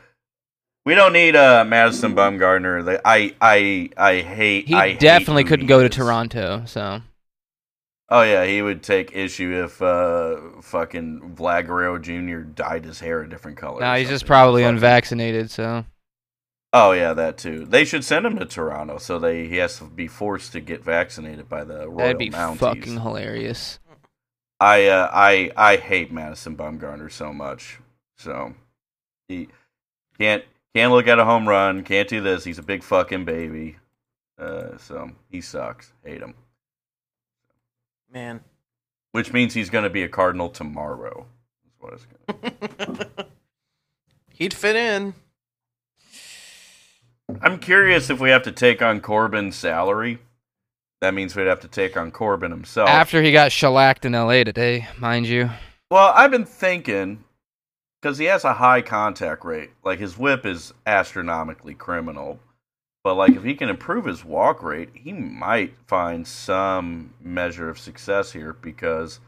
[0.85, 3.01] We don't need uh, Madison Bumgarner.
[3.05, 4.67] I I I hate.
[4.69, 5.89] he I definitely who couldn't go to.
[5.89, 6.63] Toronto.
[6.67, 7.03] So
[8.15, 12.41] Oh yeah, he would take issue if uh, fucking Vlad Guerrero Jr.
[12.41, 13.81] dyed his hair a different color.
[13.81, 15.51] no, he's just probably Fucking- unvaccinated.
[15.51, 15.87] So
[16.75, 17.65] Oh yeah, that too.
[17.65, 20.85] They should send him to Toronto, so they he has to be forced to get
[20.85, 22.59] vaccinated by the Royal that'd be Mounties.
[22.59, 23.79] fucking hilarious.
[24.61, 27.79] I uh, I I hate Madison Bumgarner so much.
[28.19, 28.55] So
[29.29, 29.49] he
[30.19, 30.45] can't
[30.75, 31.83] can't look at a home run.
[31.83, 32.45] Can't do this.
[32.45, 33.77] He's a big fucking baby.
[34.39, 35.93] Uh, so he sucks.
[36.05, 36.35] Hate him.
[38.13, 38.41] Man.
[39.13, 41.27] Which means he's going to be a Cardinal tomorrow.
[41.65, 42.07] That's what it's
[42.87, 43.09] gonna
[44.31, 45.15] He'd fit in.
[47.41, 50.19] I'm curious if we have to take on Corbin's salary.
[51.01, 52.89] That means we'd have to take on Corbin himself.
[52.89, 54.45] After he got shellacked in L.A.
[54.45, 55.51] today, mind you.
[55.91, 57.25] Well, I've been thinking
[58.01, 59.71] because he has a high contact rate.
[59.85, 62.41] Like his whip is astronomically criminal,
[63.05, 67.79] but like if he can improve his walk rate, he might find some measure of
[67.79, 69.21] success here because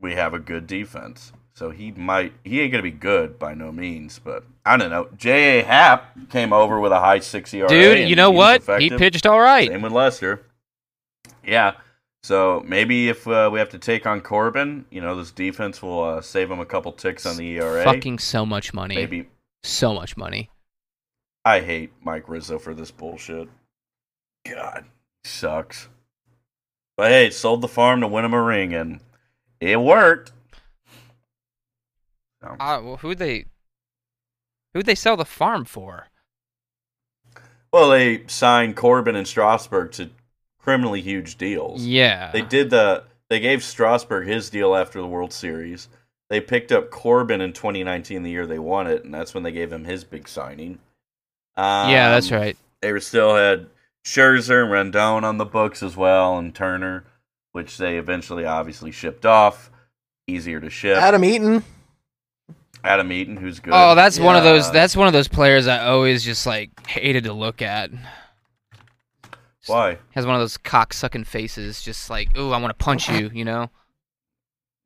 [0.00, 1.32] we have a good defense.
[1.54, 5.08] So he might he ain't gonna be good by no means, but I don't know.
[5.16, 5.60] J.
[5.60, 5.64] A.
[5.64, 7.68] Happ came over with a high six ERA.
[7.68, 8.80] Dude, you know he what?
[8.80, 9.68] He pitched all right.
[9.68, 10.42] Same with Lester.
[11.44, 11.74] Yeah.
[12.22, 16.02] So maybe if uh, we have to take on Corbin, you know, this defense will
[16.02, 17.84] uh, save him a couple ticks on the ERA.
[17.84, 18.96] Fucking so much money.
[18.96, 19.28] maybe.
[19.62, 20.50] So much money.
[21.46, 23.48] I hate Mike Rizzo for this bullshit.
[24.50, 24.84] God,
[25.22, 25.88] sucks.
[26.96, 28.98] But hey, sold the farm to win him a ring, and
[29.60, 30.32] it worked.
[32.42, 33.44] So, Uh, well, who'd they?
[34.74, 36.08] Who'd they sell the farm for?
[37.72, 40.10] well, they signed Corbin and Strasburg to
[40.58, 41.84] criminally huge deals.
[41.84, 42.32] Yeah.
[42.32, 43.04] They did the.
[43.28, 45.88] They gave Strasburg his deal after the World Series.
[46.28, 49.52] They picked up Corbin in 2019, the year they won it, and that's when they
[49.52, 50.78] gave him his big signing.
[51.56, 52.56] Um, yeah, that's right.
[52.82, 53.66] They were still had
[54.04, 57.04] Scherzer and Rendon on the books as well, and Turner,
[57.52, 59.70] which they eventually obviously shipped off.
[60.28, 60.98] Easier to ship.
[60.98, 61.62] Adam Eaton.
[62.82, 63.72] Adam Eaton, who's good.
[63.74, 64.70] Oh, that's one of those.
[64.72, 67.90] That's one of those players I always just like hated to look at.
[69.66, 69.98] why.
[70.12, 73.30] Has one of those cock sucking faces, just like, ooh, I want to punch you,
[73.32, 73.70] you know.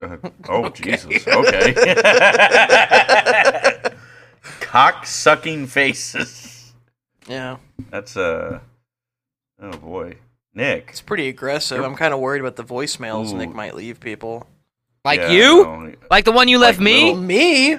[0.02, 0.16] Uh,
[0.48, 0.96] oh Okay.
[0.96, 1.26] Jesus!
[1.26, 1.74] Okay.
[4.60, 6.49] Cock sucking faces.
[7.28, 7.56] Yeah.
[7.90, 8.60] That's uh
[9.60, 10.16] oh boy.
[10.54, 10.86] Nick.
[10.90, 11.82] It's pretty aggressive.
[11.84, 13.36] I'm kind of worried about the voicemails Ooh.
[13.38, 14.46] Nick might leave people.
[15.04, 15.92] Like Yeah, you, no.
[16.10, 17.04] like the one you left Like me.
[17.04, 17.78] little- Me?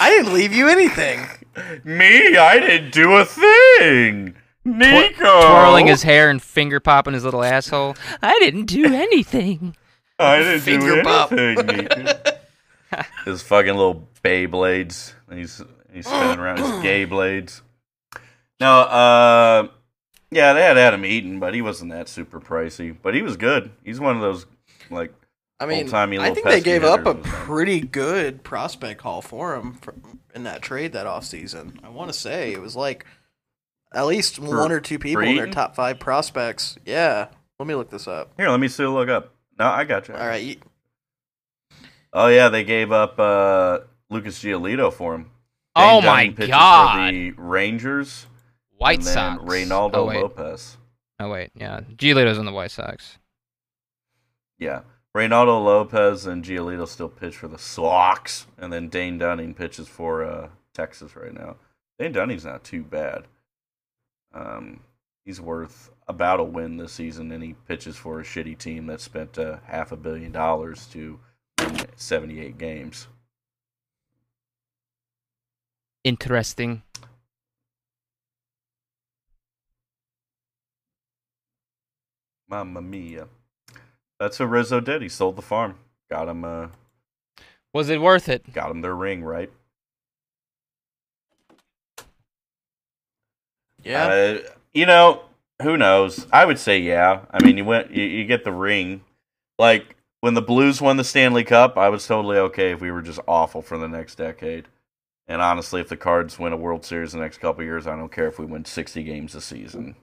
[0.00, 1.20] I didn't leave you anything.
[1.84, 4.34] Me, I didn't do a thing.
[4.64, 7.96] Nico twirling his hair and finger popping his little asshole.
[8.22, 9.76] I didn't do anything.
[10.18, 11.32] I didn't Finger do pop.
[11.32, 11.86] anything.
[12.04, 12.14] Nico.
[13.24, 15.14] his fucking little Beyblades.
[15.32, 17.62] He's he's spinning around his gay blades.
[18.62, 19.68] No, uh
[20.30, 22.96] yeah, they had Adam Eaton, but he wasn't that super pricey.
[23.00, 23.70] But he was good.
[23.84, 24.46] He's one of those
[24.90, 25.12] like
[25.60, 27.44] I mean, Old-timey I think they gave up a hitters, isn't it?
[27.44, 29.94] pretty good prospect haul for him for,
[30.34, 31.84] in that trade that offseason.
[31.84, 33.04] I want to say it was like
[33.94, 36.78] at least one or two people in their top five prospects.
[36.86, 37.28] Yeah.
[37.58, 38.32] Let me look this up.
[38.36, 39.34] here, let me still look up.
[39.58, 40.14] No, I got you.
[40.14, 40.42] All right.
[40.42, 40.56] You,
[42.12, 45.30] Oh yeah, they gave up uh, Lucas Giolito for him.
[45.74, 47.06] Oh Dane my Dunning God.
[47.08, 48.26] For the Rangers.
[48.82, 49.42] White and Sox.
[49.44, 50.04] Reynaldo oh.
[50.06, 50.76] Lopez.
[51.20, 51.80] Oh wait, yeah.
[51.96, 53.18] Giolito's on the White Sox.
[54.58, 54.82] Yeah.
[55.16, 60.24] Reynaldo Lopez and Giolito still pitch for the Sox, and then Dane Dunning pitches for
[60.24, 61.56] uh, Texas right now.
[61.98, 63.24] Dane Dunning's not too bad.
[64.32, 64.80] Um,
[65.24, 69.00] he's worth about a win this season, and he pitches for a shitty team that
[69.00, 71.20] spent uh, half a billion dollars to
[71.60, 73.06] win 78 games.
[76.04, 76.82] Interesting.
[82.52, 83.28] Mamma mia.
[84.20, 85.00] That's what Rizzo did.
[85.00, 85.76] He sold the farm.
[86.10, 86.68] Got him uh
[87.72, 88.52] Was it worth it?
[88.52, 89.50] got him their ring, right?
[93.82, 94.06] Yeah.
[94.06, 94.38] Uh,
[94.74, 95.22] you know,
[95.62, 96.26] who knows?
[96.30, 97.22] I would say yeah.
[97.30, 99.00] I mean, you went you, you get the ring.
[99.58, 103.02] Like when the Blues won the Stanley Cup, I was totally okay if we were
[103.02, 104.68] just awful for the next decade.
[105.26, 107.96] And honestly, if the Cards win a World Series the next couple of years, I
[107.96, 109.96] don't care if we win 60 games a season.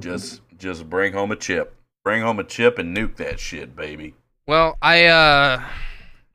[0.00, 1.74] Just just bring home a chip.
[2.04, 4.14] Bring home a chip and nuke that shit, baby.
[4.46, 5.62] Well, I uh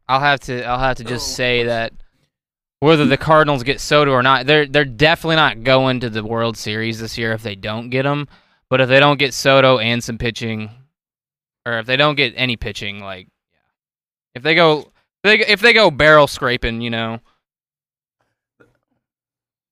[0.07, 1.35] I'll have to I'll have to just Oh.
[1.35, 1.93] say that
[2.79, 6.57] whether the Cardinals get Soto or not, they're they're definitely not going to the World
[6.57, 8.27] Series this year if they don't get him.
[8.69, 10.69] But if they don't get Soto and some pitching,
[11.65, 13.27] or if they don't get any pitching, like
[14.33, 14.85] if they go if
[15.23, 17.19] they if they go barrel scraping, you know,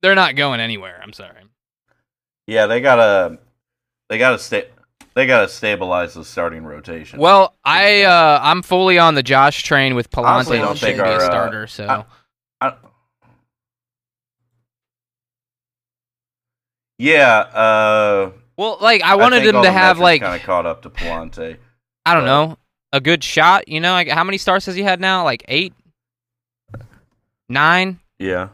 [0.01, 0.99] they're not going anywhere.
[1.03, 1.43] I'm sorry.
[2.47, 3.39] Yeah, they gotta
[4.09, 4.65] they gotta stay
[5.15, 7.19] they gotta stabilize the starting rotation.
[7.19, 11.09] Well, I uh I'm fully on the Josh train with Honestly, Pallante think should be
[11.09, 11.67] a our, uh, starter.
[11.67, 12.05] So I-
[12.67, 12.73] I,
[16.97, 20.81] yeah, uh, well, like I wanted think him to have like kind of caught up
[20.83, 21.57] to Pallante.
[22.05, 22.57] I don't but- know
[22.91, 23.67] a good shot.
[23.67, 25.23] You know, like how many stars has he had now?
[25.23, 25.73] Like eight,
[27.47, 27.99] nine?
[28.17, 28.49] Yeah,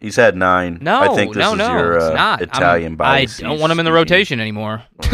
[0.00, 0.78] he's had nine.
[0.80, 2.40] No, I think this no, is no, your it's uh, not.
[2.62, 4.82] I'm- I don't want him in the rotation anymore.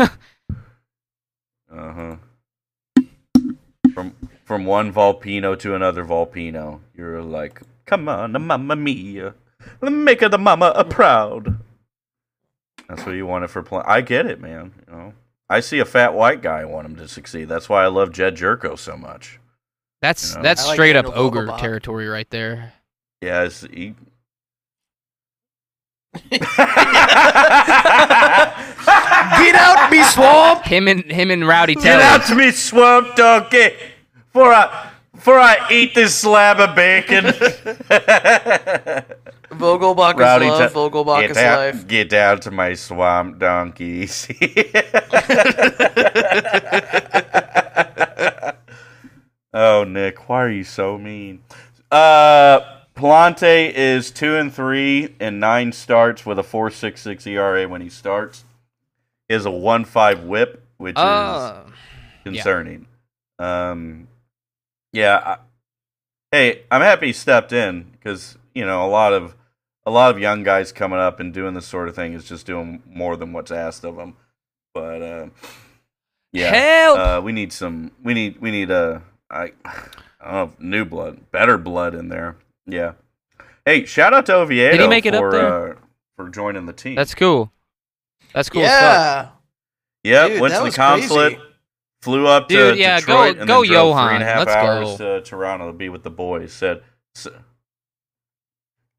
[1.76, 3.02] Uh huh.
[3.92, 4.14] From
[4.44, 9.34] from one Volpino to another Volpino, you're like, come on, mamma mia,
[9.82, 11.58] make the mama a proud.
[12.88, 13.82] That's what you wanted for play.
[13.84, 14.72] I get it, man.
[14.86, 15.12] You know,
[15.48, 16.60] I see a fat white guy.
[16.60, 17.48] I want him to succeed.
[17.48, 19.40] That's why I love Jed Gyorko so much.
[20.00, 20.42] That's You know?
[20.44, 21.58] that's I like straight up ogre Vogelbach.
[21.58, 22.72] territory right there.
[23.20, 23.94] Yeah, he.
[26.30, 26.42] Get
[29.54, 30.64] out, me swamp!
[30.64, 32.04] Him and him and Rowdy Get Tellez.
[32.04, 33.70] out to me, swamp donkey,
[34.32, 37.24] for I for I eat this slab of bacon.
[39.50, 40.72] Vogelbach is love.
[40.72, 41.86] Te- Vogelbach get is down, life.
[41.86, 44.26] Get down to my swamp donkeys.
[49.54, 51.40] oh, Nick, why are you so mean?
[51.90, 52.60] Uh,
[52.96, 57.82] Pallante is two and three in nine starts with a four six six ERA when
[57.82, 58.44] he starts.
[59.28, 61.64] He has a one five WHIP, which is Uh,
[62.24, 62.86] concerning.
[63.38, 64.08] Um,
[64.92, 65.18] yeah.
[65.24, 65.36] I,
[66.32, 69.34] hey, I'm happy he stepped in because you know a lot of
[69.84, 72.46] a lot of young guys coming up and doing this sort of thing is just
[72.46, 74.16] doing more than what's asked of them.
[74.72, 75.26] But uh,
[76.32, 76.94] yeah!
[76.96, 77.92] Uh, we need some.
[78.02, 78.40] We need.
[78.40, 79.02] We need a.
[79.30, 82.36] I, I don't know, new blood, better blood in there.
[82.66, 82.92] Yeah.
[83.64, 85.72] Hey, shout out to Oviedo Did he make it up for there?
[85.72, 85.76] Uh,
[86.16, 86.94] for joining the team.
[86.94, 87.52] that's cool.
[88.34, 88.62] That's cool.
[88.62, 89.28] as yeah.
[90.04, 91.50] Yep, Dude, went to the consulate, crazy.
[92.02, 94.14] flew up to Dude, yeah, go- Detroit, and go then drove three Johan.
[94.14, 95.18] and a half Let's hours go.
[95.20, 96.52] to Toronto to be with the boys.
[96.52, 96.82] Said,
[97.16, 97.26] s-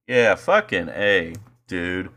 [0.07, 1.33] "Yeah, fucking a,
[1.67, 2.09] dude.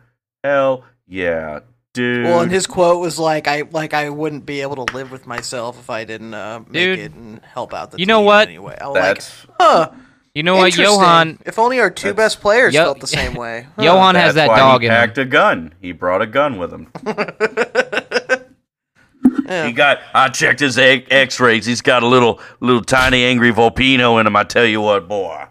[0.43, 1.61] Hell yeah,
[1.95, 5.11] dude." Well, and his quote was like, "I like I wouldn't be able to live
[5.13, 6.99] with myself if I didn't uh, make Dude.
[6.99, 8.49] it and help out the You know what?
[8.49, 9.23] Anyway, I was like,
[9.61, 9.91] huh,
[10.35, 10.77] You know what.
[10.77, 11.39] Johan?
[11.45, 13.67] If only our two That's- best players Yo- felt the same way.
[13.77, 13.83] Huh.
[13.83, 14.97] Johan has that why dog he in him.
[14.99, 15.75] packed a gun.
[15.81, 16.89] He brought a gun with him.
[19.47, 19.67] Yeah.
[19.67, 19.99] He got.
[20.15, 21.67] I checked his e- X-rays.
[21.67, 24.37] He's got a little, little tiny angry Volpino in him.
[24.37, 25.45] I tell you what, boy,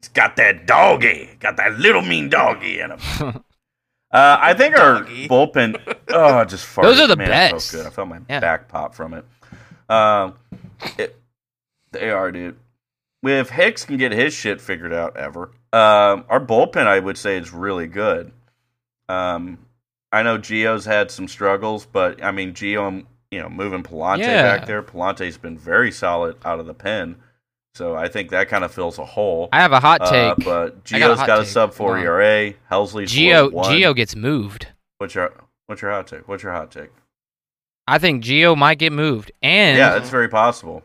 [0.00, 1.30] he's got that doggy.
[1.38, 2.98] Got that little mean doggy in him.
[3.20, 3.32] uh,
[4.40, 5.28] I think our Doggy.
[5.28, 5.96] bullpen.
[6.08, 6.82] Oh, I just farted.
[6.82, 7.72] Those are the Man, it felt best.
[7.72, 7.86] good.
[7.86, 8.40] I felt my Yeah.
[8.40, 9.24] back pop from it.
[9.88, 10.34] Um,
[10.98, 11.16] it,
[11.92, 12.56] they are, dude.
[13.22, 17.36] If Hicks can get his shit figured out ever, um, our bullpen, I would say,
[17.36, 18.32] is really good.
[19.08, 19.58] Um,
[20.12, 24.42] I know Gio's had some struggles, but I mean, Gio, you know, moving Pallante Yeah.
[24.56, 27.16] back there, Pallante's been very solid out of the pen.
[27.74, 29.48] So I think that kind of fills a hole.
[29.52, 30.44] I have a hot Uh, take.
[30.44, 32.02] but I got a got a sub four on.
[32.04, 32.54] ERA.
[32.70, 33.50] Helsley's Geo.
[33.70, 34.66] Geo gets moved.
[34.98, 35.32] What's your
[35.66, 36.26] What's your hot take?
[36.26, 36.90] What's your hot take?
[37.86, 40.82] I think Gio might get moved, and Yeah, it's very possible.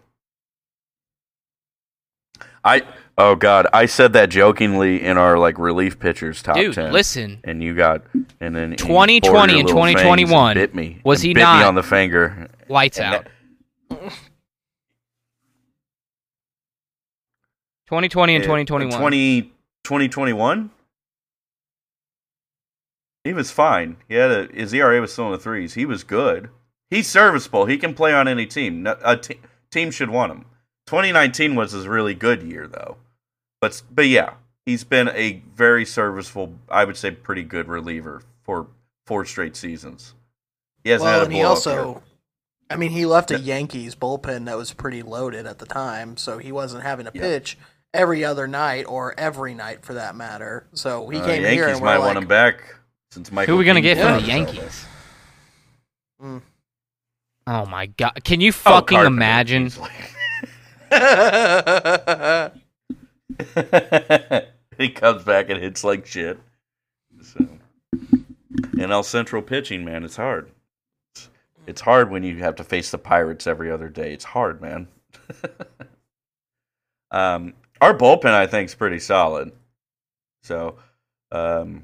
[2.65, 2.82] I
[3.17, 6.91] oh god, I said that jokingly in our like relief pitchers top dude, ten.
[6.91, 8.01] listen, and you got
[8.41, 10.99] and then 2020 and 2021, bit me.
[11.04, 12.49] was he bit not- me on the finger?
[12.67, 13.28] lights And out.
[17.88, 18.99] 2020 and Uh, 2021.
[18.99, 19.41] 20,
[19.84, 20.71] 2021?
[23.23, 23.97] He was fine.
[24.08, 25.73] He had a his ERA was still in the threes.
[25.75, 26.49] He was good.
[26.89, 27.65] He's serviceable.
[27.65, 28.88] He can play on any team.
[29.04, 29.39] A te-
[29.71, 30.45] team should want him.
[30.88, 32.98] 2019 was his really good year though.
[33.62, 34.34] But but yeah,
[34.65, 38.67] he's been a very serviceable, I would say pretty good reliever for
[39.08, 40.13] four straight seasons.
[40.84, 42.02] He hasn't Well, had a and he also, year.
[42.69, 46.38] I mean, he left a Yankees bullpen that was pretty loaded at the time, so
[46.38, 47.21] he wasn't having to Yeah.
[47.21, 47.58] pitch
[47.93, 50.67] every other night or every night for that matter.
[50.74, 52.76] So he Uh, came Yankees here and might we're want like, him back
[53.12, 53.54] since Michael.
[53.54, 54.86] Who are we gonna King get from the Yankees?
[56.21, 56.41] Mm.
[57.48, 58.24] Oh my god!
[58.24, 59.71] Can you Oh, fucking Carpenter, imagine?
[60.95, 62.62] Easily.
[64.77, 66.39] he comes back and hits like shit.
[67.21, 67.47] So,
[68.75, 70.51] NL Central pitching, man, it's hard.
[71.13, 71.29] It's,
[71.67, 74.13] it's hard when you have to face the Pirates every other day.
[74.13, 74.88] It's hard, man.
[77.12, 79.51] um, our bullpen, I think, is pretty solid.
[80.43, 80.75] So,
[81.31, 81.84] um,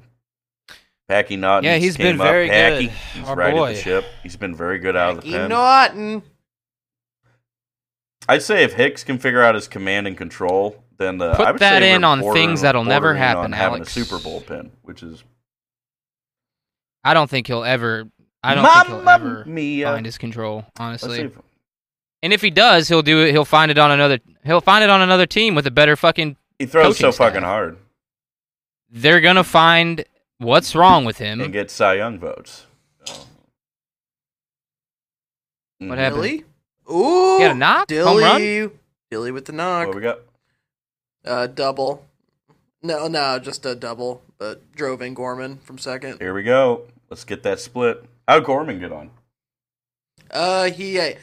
[1.08, 2.28] Packy Naughton, Yeah, he's been came up.
[2.28, 2.93] very Packy, good.
[3.15, 3.74] He's Our righted boy.
[3.74, 4.06] the ship.
[4.24, 5.50] He's been very good out of the Packy pen.
[5.50, 6.24] Naughton.
[8.30, 11.52] I'd say if Hicks can figure out his command and control, then the Put I
[11.52, 13.96] would that say in on things that'll never happen, on having Alex.
[13.98, 15.24] a Super Bowl pin, which is
[17.04, 18.08] I don't think he'll ever.
[18.44, 19.86] I don't think he'll ever mia.
[19.88, 21.18] find his control, Let's honestly.
[21.18, 21.38] see if-
[22.24, 23.32] And if he does, he'll do it.
[23.32, 24.20] He'll find it on another.
[24.44, 26.38] He'll find it on another team with a better fucking.
[26.60, 27.44] he throws Coaching so fucking staff.
[27.50, 27.78] hard
[28.92, 30.06] They're gonna find
[30.38, 31.42] what's wrong with him.
[31.42, 32.68] and get Cy Young votes.
[33.06, 33.14] So.
[35.80, 36.22] What happened?
[36.24, 36.44] Dilly.
[36.89, 37.38] Ooh.
[37.38, 37.91] He had a knock?
[37.91, 38.41] Home run?
[38.41, 38.72] Dilly.
[39.10, 39.88] Dilly with the knock.
[39.88, 40.20] What we got?
[41.26, 42.06] Uh, double.
[42.82, 46.20] No, no, just a double, but drove in Gorman from second.
[46.20, 46.88] Here we go.
[47.10, 48.04] Let's get that split.
[48.28, 49.12] How'd Gorman get on?
[50.32, 51.00] Uh, he.
[51.00, 51.13] Uh,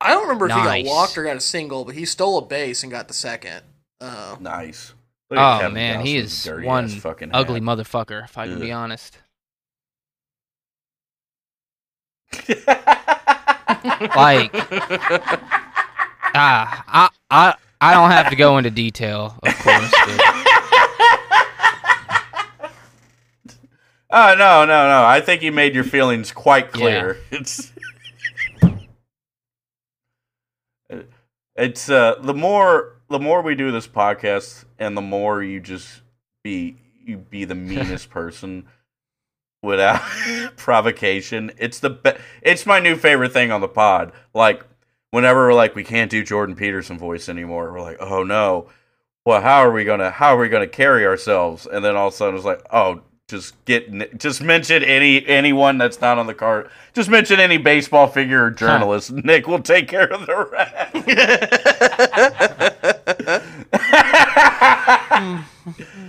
[0.00, 2.42] I don't remember if he got walked or got a single, but he stole a
[2.42, 3.62] base and got the second.
[4.00, 4.92] Uh, Nice.
[5.30, 7.62] Oh Kevin man, he is one fucking ugly hat.
[7.62, 8.24] motherfucker.
[8.24, 9.18] If I can be honest.
[13.84, 14.50] Like,
[16.34, 19.92] ah, I, I, I don't have to go into detail, of course.
[20.06, 20.34] But
[24.16, 25.04] Oh no, no, no!
[25.04, 27.18] I think you made your feelings quite clear.
[27.32, 27.72] It's
[31.56, 36.02] it's uh the more the more we do this podcast, and the more you just
[36.44, 38.66] be you be the meanest person
[39.64, 40.00] without
[40.56, 41.50] provocation.
[41.58, 44.12] It's the be- it's my new favorite thing on the pod.
[44.34, 44.64] Like
[45.10, 48.68] whenever we're like we can't do Jordan Peterson voice anymore, we're like, oh no.
[49.26, 51.66] Well, how are we gonna how are we gonna carry ourselves?
[51.66, 55.78] And then all of a sudden it's like, oh, just get just mention any anyone
[55.78, 56.68] that's not on the card.
[56.92, 59.12] Just mention any baseball figure or journalist.
[59.24, 60.94] Nick will take care of the rest.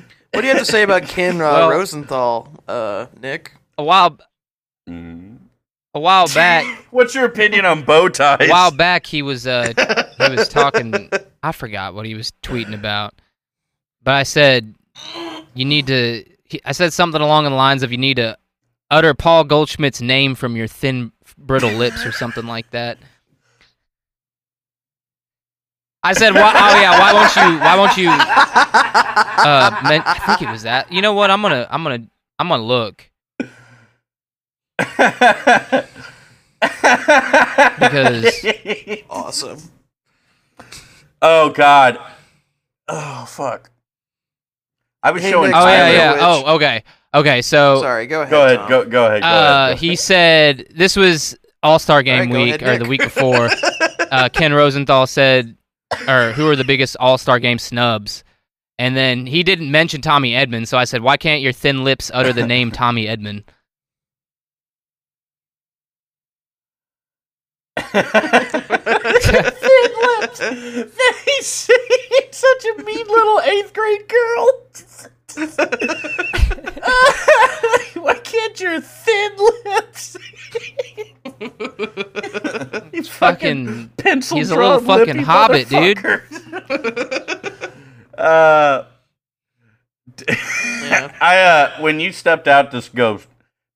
[0.35, 3.53] what do you have to say about Ken uh, Well- Rosenthal, uh, Nick?
[3.77, 4.17] a while,
[4.89, 5.37] Mm.
[5.93, 8.47] a while back, What's your opinion on bow ties?
[8.47, 9.73] a while back, he was uh,
[10.17, 11.09] he was talking.
[11.41, 13.15] I forgot what he was tweeting about,
[14.03, 14.75] but I said
[15.55, 16.23] you need to.
[16.43, 18.37] He, I said something along the lines of you need to
[18.91, 22.97] utter Paul Goldschmidt's name from your thin, brittle lips or something like that.
[26.07, 27.59] I said, why, "Oh yeah, why won't you?
[27.59, 30.91] Why won't you?" Uh, men- I think it was that.
[30.91, 31.29] You know what?
[31.31, 32.05] I'm gonna, I'm gonna,
[32.39, 33.09] I'm gonna look
[37.79, 38.45] because
[39.09, 39.59] Awesome.
[41.21, 41.99] oh god.
[42.87, 43.69] Oh fuck.
[45.03, 45.51] I was Hey, showing.
[45.51, 46.11] Nick, Oh yeah, Tyler- yeah.
[46.13, 46.83] Which- Oh, okay,
[47.13, 47.41] okay.
[47.41, 48.31] So, Sorry, go ahead.
[48.31, 48.57] Go ahead.
[48.59, 48.69] Tom.
[48.69, 49.21] Go go ahead.
[49.21, 49.77] Go uh, ahead.
[49.79, 52.89] he said this was All Star Game Alright, go week ahead, or the Nick.
[52.89, 53.49] week before.
[54.11, 55.55] uh, Ken Rosenthal said,
[56.07, 58.23] or who are the biggest All Star Game snubs?
[58.77, 62.11] And then he didn't mention Tommy Edman, so I said, why can't your thin lips
[62.13, 63.43] utter the name Tommy Edman?
[71.25, 71.69] He's
[72.31, 74.61] such a mean little eighth grade girl.
[78.03, 79.31] Why can't your thin
[79.65, 80.17] lips?
[82.91, 85.97] he's Fucking, pencil he's a little fucking hobbit, dude.
[88.17, 88.85] uh,
[90.85, 91.17] Yeah.
[91.19, 93.25] I uh, when you stepped out to go to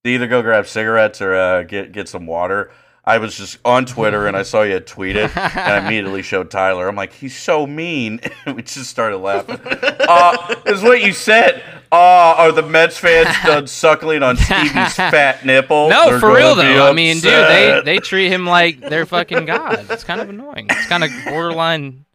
[0.06, 2.72] either go grab cigarettes or uh, get get some water,
[3.04, 6.52] I was just on Twitter and I saw you had tweeted, and I immediately showed
[6.52, 6.88] Tyler.
[6.88, 8.20] I'm like, he's so mean.
[8.46, 9.60] we just started laughing.
[10.08, 11.64] Uh, is what you said.
[11.92, 15.90] Uh, are the Mets fans done suckling on Stevie's fat nipple?
[15.90, 16.88] No, They're for real gonna be though.
[16.88, 19.88] I mean, dude, they they treat him like they're fucking god.
[19.90, 20.68] It's kind of annoying.
[20.70, 22.06] It's kind of borderline,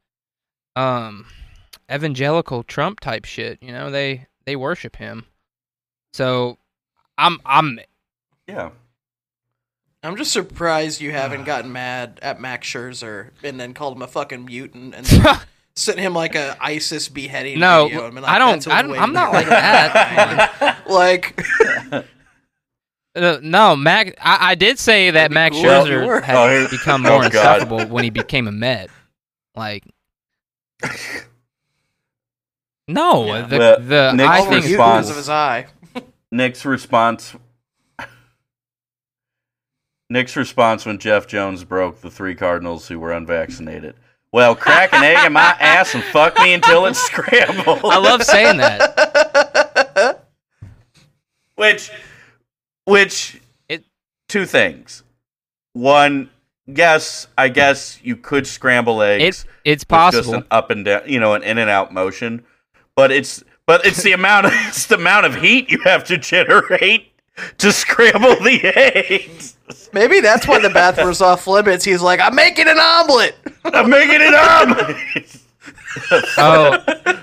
[0.76, 1.26] um,
[1.90, 3.58] evangelical Trump type shit.
[3.60, 5.26] You know, they they worship him.
[6.12, 6.58] So,
[7.18, 7.80] I'm I'm
[8.46, 8.70] yeah.
[10.04, 14.06] I'm just surprised you haven't gotten mad at Max Scherzer and then called him a
[14.06, 15.38] fucking mutant and then
[15.76, 18.04] sent him like a ISIS beheading no, video.
[18.06, 18.52] and been like, I don't.
[18.64, 20.82] "That's don't I'm not like that.
[20.88, 21.40] like,
[23.16, 24.16] Uh, no, Mac.
[24.20, 26.20] I, I did say that That'd Max cool Scherzer were.
[26.20, 27.60] had Oh, become oh, more God.
[27.62, 28.90] insufferable when he became a Met.
[29.54, 29.84] Like,
[32.88, 33.42] no, Yeah.
[33.46, 35.66] the Well, the Nick's I over think mutant response- because of his eye.
[36.32, 37.36] Nick's response.
[40.10, 43.94] Nick's response when Jeff Jones broke the three Cardinals who were unvaccinated.
[44.34, 47.84] Well, crack an egg in my ass and fuck me until it's scrambled.
[47.84, 50.26] I love saying that.
[51.54, 51.92] which,
[52.84, 53.84] which, It-
[54.28, 55.04] two things.
[55.72, 56.30] One,
[56.66, 59.44] yes, I guess you could scramble eggs.
[59.44, 60.32] It it's possible.
[60.32, 62.42] just an up and down, you know, an in and out motion.
[62.96, 66.18] But it's but it's the amount of it's the amount of heat you have to
[66.18, 67.12] generate
[67.58, 69.56] to scramble the eggs.
[69.94, 71.84] Maybe that's why the bathroom's off limits.
[71.84, 73.36] He's like, I'm making an omelet.
[73.64, 74.96] I'm making it up.
[76.38, 76.78] oh,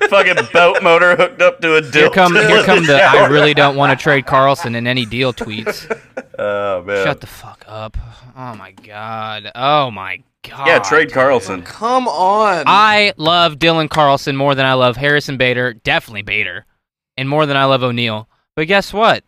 [0.09, 1.93] Fucking boat motor hooked up to a dildo.
[1.93, 5.33] here come here come the I really don't want to trade Carlson in any deal
[5.33, 5.85] tweets.
[6.39, 7.05] Oh man.
[7.05, 7.97] Shut the fuck up.
[8.35, 9.51] Oh my god.
[9.53, 10.67] Oh my god.
[10.67, 11.61] yeah, trade Carlson.
[11.63, 12.63] Come on.
[12.65, 16.65] I love Dylan Carlson more than I love Harrison Bader, definitely Bader,
[17.17, 18.29] and more than I love O'Neill.
[18.55, 19.23] But guess what?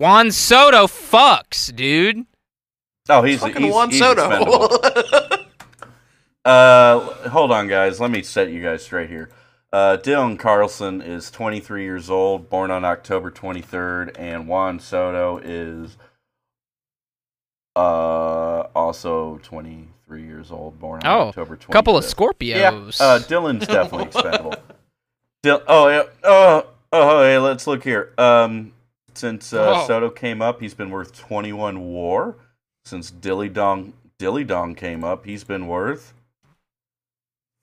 [0.00, 2.24] Juan Soto fucks, dude.
[3.10, 4.24] Oh, he's fucking he's, Juan he's Soto.
[4.30, 5.36] expendable.
[6.42, 8.00] Uh, hold on, guys.
[8.00, 9.28] Let me set you guys straight here.
[9.74, 15.98] Uh, Dylan Carlson is 23 years old, born on October 23rd, and Juan Soto is
[17.76, 21.70] uh also 23 years old, born on Oh, October 25th.
[21.72, 23.00] Couple of Yeah, Scorpios.
[23.02, 24.54] uh, Dylan's definitely expendable.
[25.42, 26.02] Dil- oh yeah.
[26.24, 28.14] Oh, oh, hey, let's look here.
[28.16, 28.72] Um,
[29.20, 29.86] since uh.
[29.86, 32.36] Soto came up, he's been worth 21 WAR.
[32.84, 36.14] Since Dilly Dong Dilly Dong came up, he's been worth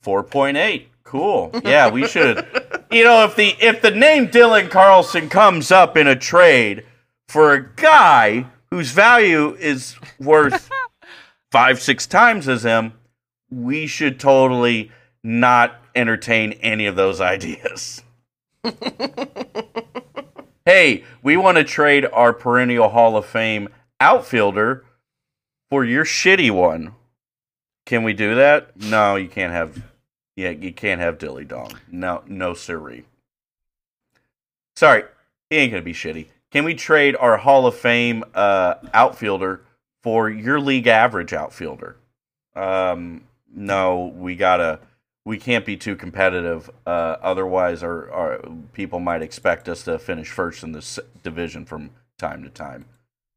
[0.05, 0.85] 4.8.
[1.03, 1.51] Cool.
[1.63, 2.45] Yeah, we should.
[2.91, 6.85] you know, if the if the name Dylan Carlson comes up in a trade
[7.27, 10.69] for a guy whose value is worth
[11.51, 12.93] five six times as him,
[13.49, 14.91] we should totally
[15.23, 18.03] not entertain any of those ideas.
[20.68, 23.70] Hey, we want to trade our perennial Hall of Fame
[24.01, 24.84] outfielder
[25.70, 26.93] for your shitty one.
[27.86, 28.76] Can we do that?
[28.76, 29.82] No, you can't have.
[30.36, 31.72] Yeah, you can't have Dilly Dong.
[31.89, 33.05] No, no, sirree.
[34.76, 35.05] Sorry,
[35.49, 36.28] he ain't gonna be shitty.
[36.51, 39.61] Can we trade our Hall of Fame uh, outfielder
[40.03, 41.95] for your league average outfielder?
[42.57, 43.24] Um,
[43.55, 44.82] no, we gotta.
[45.28, 46.69] We can't be too competitive.
[46.86, 48.39] Uh, otherwise, our, our
[48.71, 52.86] people might expect us to finish first in this division from time to time.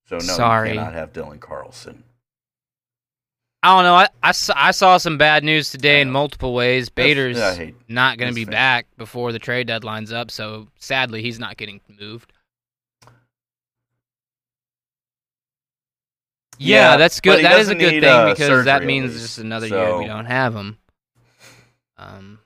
[0.08, 0.68] So no, Sorry.
[0.68, 2.04] you cannot have Dylan Carlson.
[3.64, 3.94] I don't know.
[3.96, 6.88] I, I, saw, I saw some bad news today in multiple ways.
[6.90, 7.36] Bader's
[7.88, 8.52] not going to be thing.
[8.52, 12.32] back before the trade deadline's up, so sadly, he's not getting moved.
[16.56, 17.44] Yeah, Yeah, that's good.
[17.44, 20.26] That is a good need, thing uh, because that means just another year we don't
[20.26, 20.78] have him.
[22.00, 22.40] Um,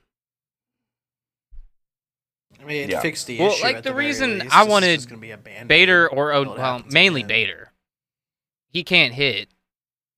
[2.59, 3.01] I mean, it Yeah.
[3.01, 3.63] fixed the Well, issue.
[3.63, 4.53] like, at the very reason least.
[4.55, 7.27] I wanted gonna be a Band-Aid Bader or O- well, mainly again.
[7.27, 7.71] Bader.
[8.69, 9.49] He can't hit,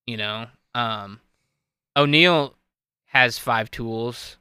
[0.06, 0.48] you know.
[0.74, 1.22] Um,
[1.96, 2.56] O'Neill
[3.08, 4.38] has five tools,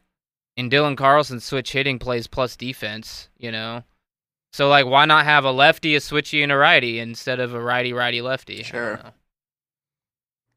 [0.56, 3.28] and Dylan Carlson switch hitting plays plus defense.
[3.38, 3.84] You know,
[4.52, 7.60] so like, why not have a lefty, a switchy, and a righty instead of a
[7.60, 8.62] righty, righty, lefty?
[8.62, 9.00] Sure.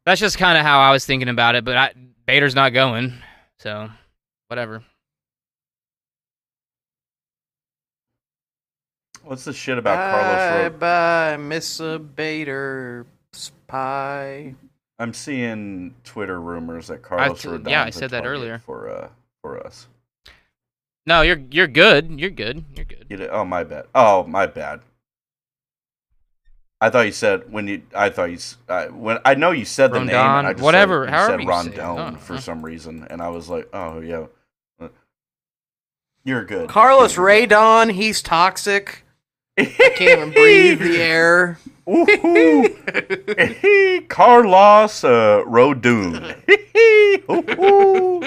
[0.06, 1.94] That's just kind of how I was thinking about it, but I,
[2.26, 3.14] Bader's not going,
[3.60, 3.90] so
[4.50, 4.84] whatever.
[9.24, 11.80] What's the shit about Bye Carlos Ro- bye, Miss
[12.16, 14.56] Bader Spy.
[14.97, 18.60] I'm seeing Twitter rumors that Carlos t- Rodon's yeah, I said that earlier.
[18.66, 19.10] for uh
[19.41, 19.88] for us.
[21.06, 22.20] No, you're you're good.
[22.20, 22.66] You're good.
[22.76, 23.06] You're good.
[23.10, 23.86] You did- oh my bad.
[23.93, 24.82] Oh my bad.
[26.82, 27.84] I thought you said when you.
[27.93, 28.36] I thought you.
[28.38, 30.16] s- Uh, when I know you said the name.
[30.16, 31.78] Rondon, I just whatever, Said, you however said you say it.
[31.86, 32.39] Rondon Oh, for uh.
[32.39, 34.28] some reason, and I was like, oh yeah.
[36.24, 36.70] You're good.
[36.70, 39.04] Carlos Raydon, he's toxic.
[39.58, 41.58] I can't even breathe the air.
[41.90, 42.06] Ooh.
[44.10, 46.36] Carlos uh, Rodun.
[47.30, 48.22] Ooh.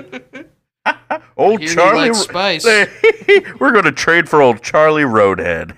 [1.37, 2.11] old Hear you Charlie.
[2.11, 2.65] like spice.
[2.65, 5.77] We're going to trade for old Charlie Roadhead.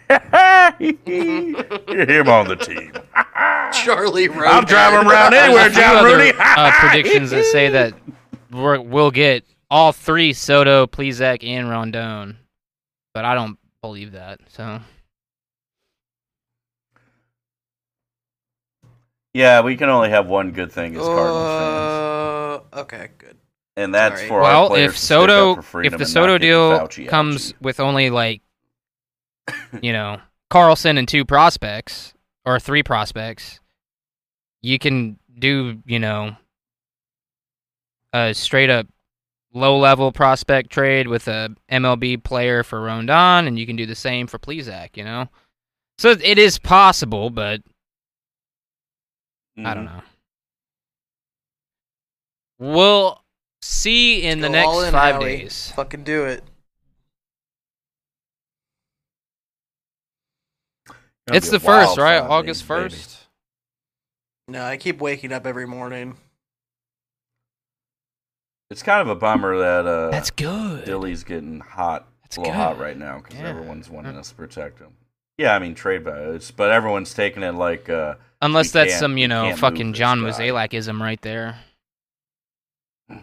[0.78, 2.92] Get him on the team.
[3.72, 4.46] Charlie Road.
[4.46, 7.92] I'll drive him around anywhere, There's a John other, uh, predictions that say that
[8.50, 12.38] we're, we'll get all three Soto, Plesac, and Rondon,
[13.12, 14.40] but I don't believe that.
[14.48, 14.80] So
[19.32, 23.36] yeah, we can only have one good thing as Cardinals fans, Uh, okay, good.
[23.76, 24.28] and that's sorry.
[24.28, 26.38] for our well, players if to stick up Soto for if the Soto not the
[26.38, 27.54] deal Fauci comes ouchie.
[27.60, 28.42] with only like
[29.80, 33.60] you know Carlson and two prospects or three prospects,
[34.62, 36.36] you can do you know
[38.12, 38.86] a straight up
[39.54, 43.94] low level prospect trade with a MLB player for Rondon, and you can do the
[43.94, 44.96] same for Plesac.
[44.96, 45.28] You know,
[45.98, 47.62] so it is possible, but
[49.56, 49.96] I don't Mhm.
[49.96, 50.02] know.
[52.58, 53.24] We'll
[53.62, 55.36] see in the next in, five Howie.
[55.38, 55.72] days.
[55.74, 56.44] Fucking do it.
[61.26, 62.20] Gonna It's the first, right?
[62.20, 62.90] August days, baby.
[62.90, 63.18] first.
[64.48, 66.18] No, I keep waking up every morning.
[68.70, 70.84] It's kind of a bummer that uh, That's good.
[70.84, 72.08] Dilly's getting hot.
[72.22, 72.58] That's a little good.
[72.58, 73.48] hot right now because Yeah.
[73.48, 74.94] everyone's wanting us to protect him.
[75.38, 79.26] Yeah, I mean trade values, but everyone's taking it like uh, Unless that's some, you
[79.28, 80.50] know, fucking John guy.
[80.50, 81.58] Right there.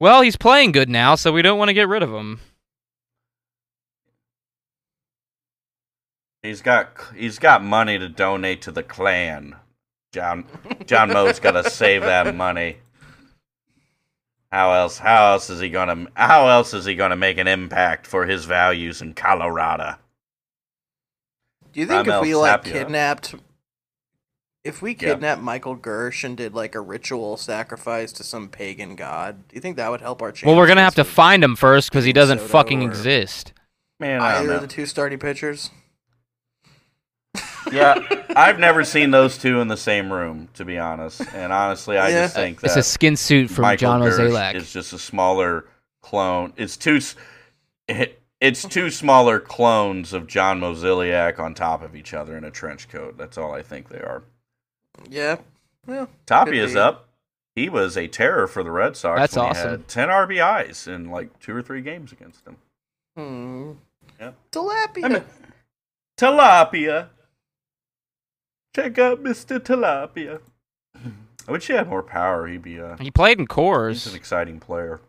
[0.00, 2.38] Well, he's playing good now, so we don't want to get rid of him.
[6.42, 9.56] he's got he's got money to donate to the clan.
[10.12, 10.44] John
[10.86, 12.78] John Mo's got to save that money.
[14.50, 14.98] How else?
[14.98, 16.06] How else is he gonna?
[16.14, 19.96] How else is he gonna make an impact for his values in Colorado?
[21.72, 22.72] Do you think Raimel if we like Tapia.
[22.72, 23.34] kidnapped,
[24.64, 24.96] if we Yeah.
[25.14, 29.60] kidnapped Michael Girsch and did like a ritual sacrifice to some pagan god, do you
[29.60, 30.46] think that would help our chances?
[30.46, 33.52] Well, we're gonna have to find him first because he doesn't Soto fucking or- exist.
[34.00, 34.54] Man, I don't either know.
[34.56, 35.70] of the two starting pitchers?
[37.72, 37.96] Yeah,
[38.34, 41.20] I've never seen those two in the same room, to be honest.
[41.34, 42.22] And honestly, I Yeah.
[42.22, 45.66] just think It's a skin suit from Michael John Girsch It's just a smaller
[46.02, 46.52] clone.
[46.56, 47.00] It's two.
[47.86, 52.50] It, it's two smaller clones of John Mozeliak on top of each other in a
[52.50, 53.18] trench coat.
[53.18, 54.22] That's all I think they are.
[55.10, 55.36] Yeah.
[55.86, 57.08] Well, Tapia's is up.
[57.54, 59.18] He was a terror for the Red Sox.
[59.20, 59.70] That's when he awesome.
[59.70, 62.56] had Ten RBIs in like two or three games against him.
[63.16, 63.72] hmm.
[64.20, 64.32] Yeah.
[64.52, 65.04] Tilapia.
[65.04, 65.24] I mean-
[66.16, 67.08] Tilapia.
[68.74, 69.58] Check out Mr.
[69.58, 70.40] Tilapia.
[71.46, 72.46] I wish he had more power.
[72.46, 74.04] He'd be uh, He played in cores.
[74.04, 75.00] he's an exciting player.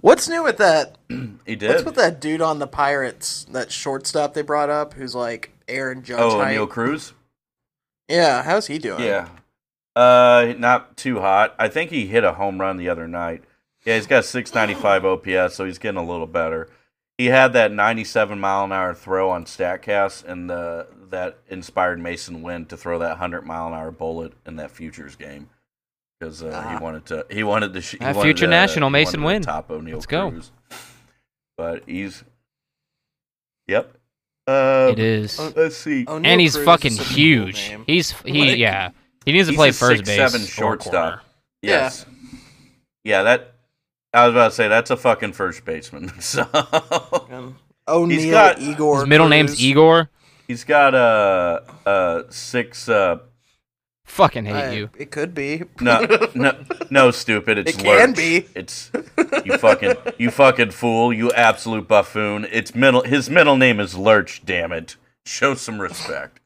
[0.00, 0.96] What's new with that?
[1.46, 1.68] He did.
[1.68, 3.44] What's with that dude on the Pirates?
[3.52, 6.52] That shortstop they brought up, who's like Aaron Judge oh, height?
[6.52, 7.12] Neil Cruz.
[8.08, 9.02] Yeah, how's he doing?
[9.04, 9.28] Yeah.
[9.94, 11.54] Uh, not too hot.
[11.58, 13.44] I think he hit a home run the other night.
[13.84, 16.70] Yeah, he's got 695 OPS, so he's getting a little better.
[17.18, 22.42] He had that 97 mile an hour throw on Statcast, and the that inspired Masyn
[22.42, 25.48] Winn to throw that 100 mile an hour bullet in that futures game
[26.18, 26.76] because uh, Ah.
[26.76, 27.26] he wanted to.
[27.30, 27.80] He wanted to.
[27.80, 29.42] Sh- he Uh, wanted future to- national he Masyn wanted Winn.
[29.42, 30.32] to Top O'Neal Let's go.
[31.56, 32.24] But he's.
[33.68, 33.96] Yep.
[34.46, 35.38] Uh, It is.
[35.56, 36.04] Let's see.
[36.04, 37.68] Oneil and he's Cruz fucking such a cool huge.
[37.70, 37.84] name.
[37.86, 38.90] He's he Like- yeah.
[39.24, 40.92] He needs to play a first 6'7" base or shortstop.
[40.92, 41.22] corner.
[41.62, 42.04] Yes.
[43.04, 43.54] Yeah, that
[44.12, 46.12] I was about to say that's a fucking first baseman.
[46.20, 46.42] So
[47.30, 47.56] Um,
[47.88, 49.00] Oneil got- Igor.
[49.00, 50.10] His middle name's Igor.
[50.46, 52.88] He's got a uh, uh, six.
[52.88, 53.18] Uh,
[54.06, 54.90] Fucking hate I- you.
[54.98, 55.62] It could be.
[55.80, 56.52] no, no,
[56.90, 57.58] no, stupid.
[57.58, 58.16] It's It can Lurch.
[58.16, 58.46] be.
[58.54, 58.90] It's
[59.44, 61.12] you fucking you fucking fool.
[61.12, 62.46] You absolute buffoon.
[62.50, 63.02] It's middle.
[63.02, 64.42] His middle name is Lurch.
[64.44, 64.96] Damn it.
[65.24, 66.40] Show some respect.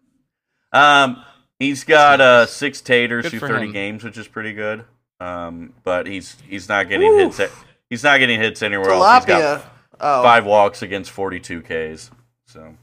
[0.72, 1.24] Um,
[1.59, 3.72] he's got uh six taters Good through thirty him.
[3.72, 4.84] games, which is pretty good.
[5.20, 7.40] Um, but he's he's not getting hits.
[7.40, 7.51] At,
[7.90, 9.24] he's not getting hits anywhere else.
[9.24, 9.66] He's got Tilapia.
[10.01, 12.12] Oh, five walks against 42 Ks.
[12.46, 12.76] So,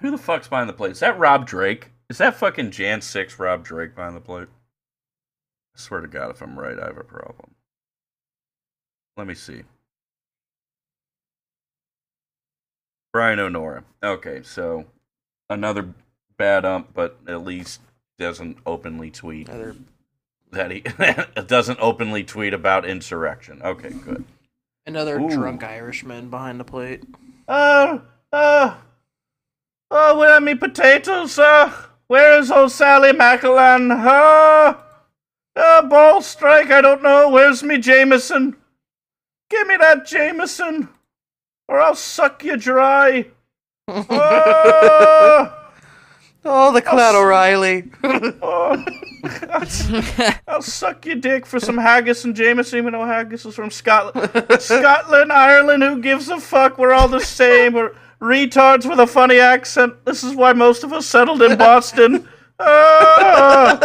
[0.00, 0.92] who the fuck's behind the plate?
[0.92, 1.90] Is that Rob Drake?
[2.08, 4.48] Is that fucking Jan Six Rob Drake behind the plate?
[5.74, 7.54] I swear to God, if I'm right, I have a problem.
[9.16, 9.62] Let me see.
[13.12, 13.84] Brian O'Nora.
[14.02, 14.84] Okay, so
[15.48, 15.94] another
[16.36, 17.80] bad ump, but at least
[18.18, 19.48] doesn't openly tweet
[20.52, 20.80] that he
[21.46, 23.60] doesn't openly tweet about insurrection.
[23.62, 24.24] Okay, good.
[24.86, 25.30] another Ooh.
[25.30, 27.04] drunk Irishman behind the plate.
[27.48, 27.98] Uh,
[28.32, 28.76] uh,
[29.90, 31.72] oh, where are me potatoes, uh?
[32.08, 33.90] Where is old Sally Macallan?
[33.90, 34.74] Uh,
[35.56, 37.28] uh, ball strike, I don't know.
[37.30, 38.56] Where's me Jameson?
[39.50, 40.88] Give me that Jameson.
[41.68, 43.26] or I'll suck you dry.
[43.88, 45.52] Ah!
[46.48, 47.90] Oh, the Cloud O'Reilly.
[48.04, 48.84] Oh.
[50.46, 54.30] I'll suck your dick for some haggis and Jameson, even though haggis is from Scotland.
[54.60, 56.78] Scotland, Ireland, who gives a fuck?
[56.78, 57.72] We're all the same.
[57.72, 60.04] We're retards with a funny accent.
[60.04, 62.28] This is why most of us settled in Boston.
[62.58, 63.76] Ah.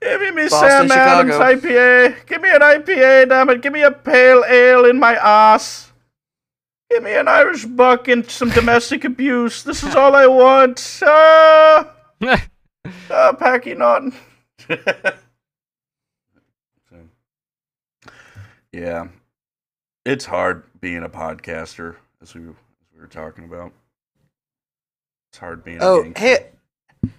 [0.00, 2.26] Give me me Sam Adams IPA.
[2.26, 3.60] Give me an IPA, damn it.
[3.60, 5.92] Give me a pale ale in my ass.
[6.90, 9.62] Give me an Irish buck and some domestic abuse.
[9.62, 11.00] This is all I want.
[11.04, 11.92] Ah.
[13.10, 14.14] Ah, Packy Naughton.
[18.72, 19.08] yeah,
[20.04, 22.42] it's hard being a podcaster, as we
[22.96, 23.72] we were talking about.
[25.30, 25.78] It's hard being.
[25.80, 26.20] Oh, gangster.
[26.20, 27.10] hey,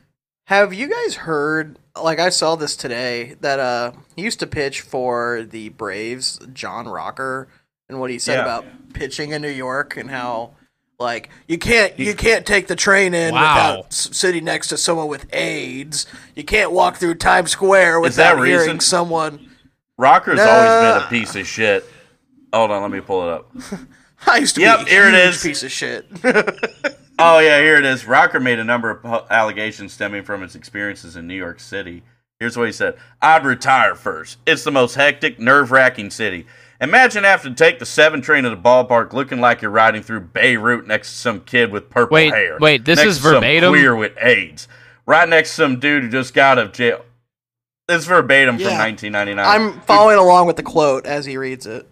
[0.46, 1.78] have you guys heard?
[2.02, 6.88] Like, I saw this today that uh, he used to pitch for the Braves, John
[6.88, 7.48] Rocker,
[7.90, 8.42] and what he said Yeah.
[8.44, 10.52] about pitching in New York and how.
[11.00, 13.42] Like you can't you can't take the train in Wow.
[13.54, 16.08] without s- sitting next to someone with AIDS.
[16.34, 18.80] You can't walk through Times Square Is that without hearing reason?
[18.80, 19.48] someone.
[20.00, 20.46] Rocker's Nah.
[20.50, 21.86] always been a piece of shit.
[22.52, 23.52] Hold on, let me pull it up.
[24.26, 25.43] I used to Yep, be a here it huge is.
[25.43, 26.05] piece of shit.
[27.20, 28.05] Oh yeah, here it is.
[28.05, 32.03] Rocker made a number of allegations stemming from his experiences in New York City.
[32.39, 34.38] Here's what he said: "I'd retire first.
[34.45, 36.45] It's the most hectic, nerve-wracking city.
[36.80, 40.20] Imagine having to take the seven train to the ballpark, looking like you're riding through
[40.20, 42.59] Beirut next to some kid with purple Wait, hair.
[42.61, 43.72] wait, this next is to some verbatim?
[43.72, 44.68] queer with AIDS,
[45.07, 47.03] right next to some dude who just got out of jail.
[47.88, 49.43] This is verbatim from 1999.
[49.43, 51.89] I'm following along with the quote as he reads it.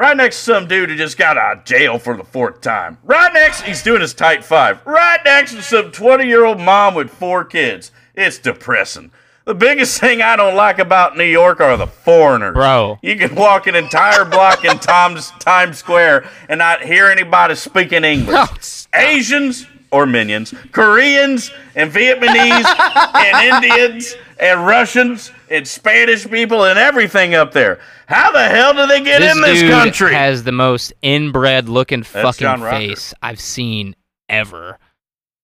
[0.00, 2.96] Right next to some dude who just got out of jail for the fourth time.
[3.04, 4.80] Right next, he's doing his tight five.
[4.86, 7.92] Right next to some 20 year old mom with four kids.
[8.14, 9.10] It's depressing.
[9.44, 12.54] The biggest thing I don't like about New York are the foreigners.
[12.54, 13.00] Bro.
[13.02, 18.02] You can walk an entire block in Tom's, Times Square and not hear anybody speaking
[18.02, 18.34] English.
[18.40, 18.98] Oh, stop.
[18.98, 22.64] Asians or minions, Koreans and Vietnamese
[23.14, 27.80] and Indians and Russians and Spanish people and everything up there.
[28.06, 30.14] How the hell do they get this in this dude country?
[30.14, 33.94] has the most inbred looking That's fucking face I've seen
[34.28, 34.78] ever,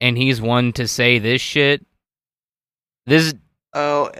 [0.01, 1.85] and he's one to say this shit.
[3.07, 3.35] This
[3.73, 4.11] Oh,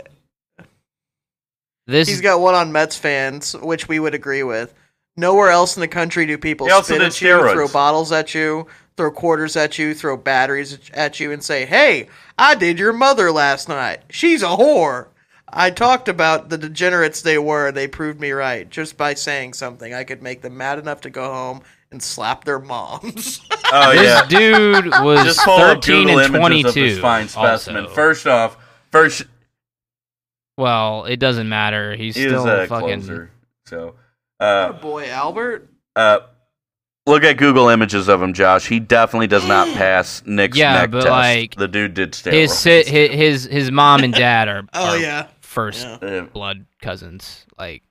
[1.87, 4.75] this He's got one on Mets fans, which we would agree with.
[5.17, 8.35] Nowhere else in the country do people He spit did at you, throw bottles at
[8.35, 8.67] you,
[8.97, 13.31] throw quarters at you, throw batteries at you, and say, "Hey, I did your mother
[13.31, 14.01] last night.
[14.11, 15.09] She's a whore."
[15.49, 17.71] I talked about the degenerates they were.
[17.71, 19.95] They proved me right just by saying something.
[19.95, 23.41] I could make them mad enough to go home and slap their moms.
[23.73, 24.27] oh this yeah.
[24.27, 26.81] dude was Just pull up 13 Google and images of 22.
[26.81, 27.85] this fine specimen.
[27.85, 27.95] also.
[27.95, 28.57] First off,
[28.91, 29.25] first
[30.59, 31.95] well, it doesn't matter.
[31.95, 33.01] He's he still was a fucking.
[33.01, 33.31] closer.
[33.67, 33.95] So,
[34.41, 35.69] uh, Boy, Albert.
[35.95, 36.21] uh,
[37.07, 38.67] look at Google images of him, Josh.
[38.67, 41.11] He definitely does not pass Nick's Yeah, neck but, test.
[41.11, 42.33] like, the dude did steroids.
[42.33, 45.29] His, si- his his his mom and dad are, Oh are yeah.
[45.41, 46.21] first Yeah.
[46.33, 47.47] Blood cousins.
[47.59, 47.83] Like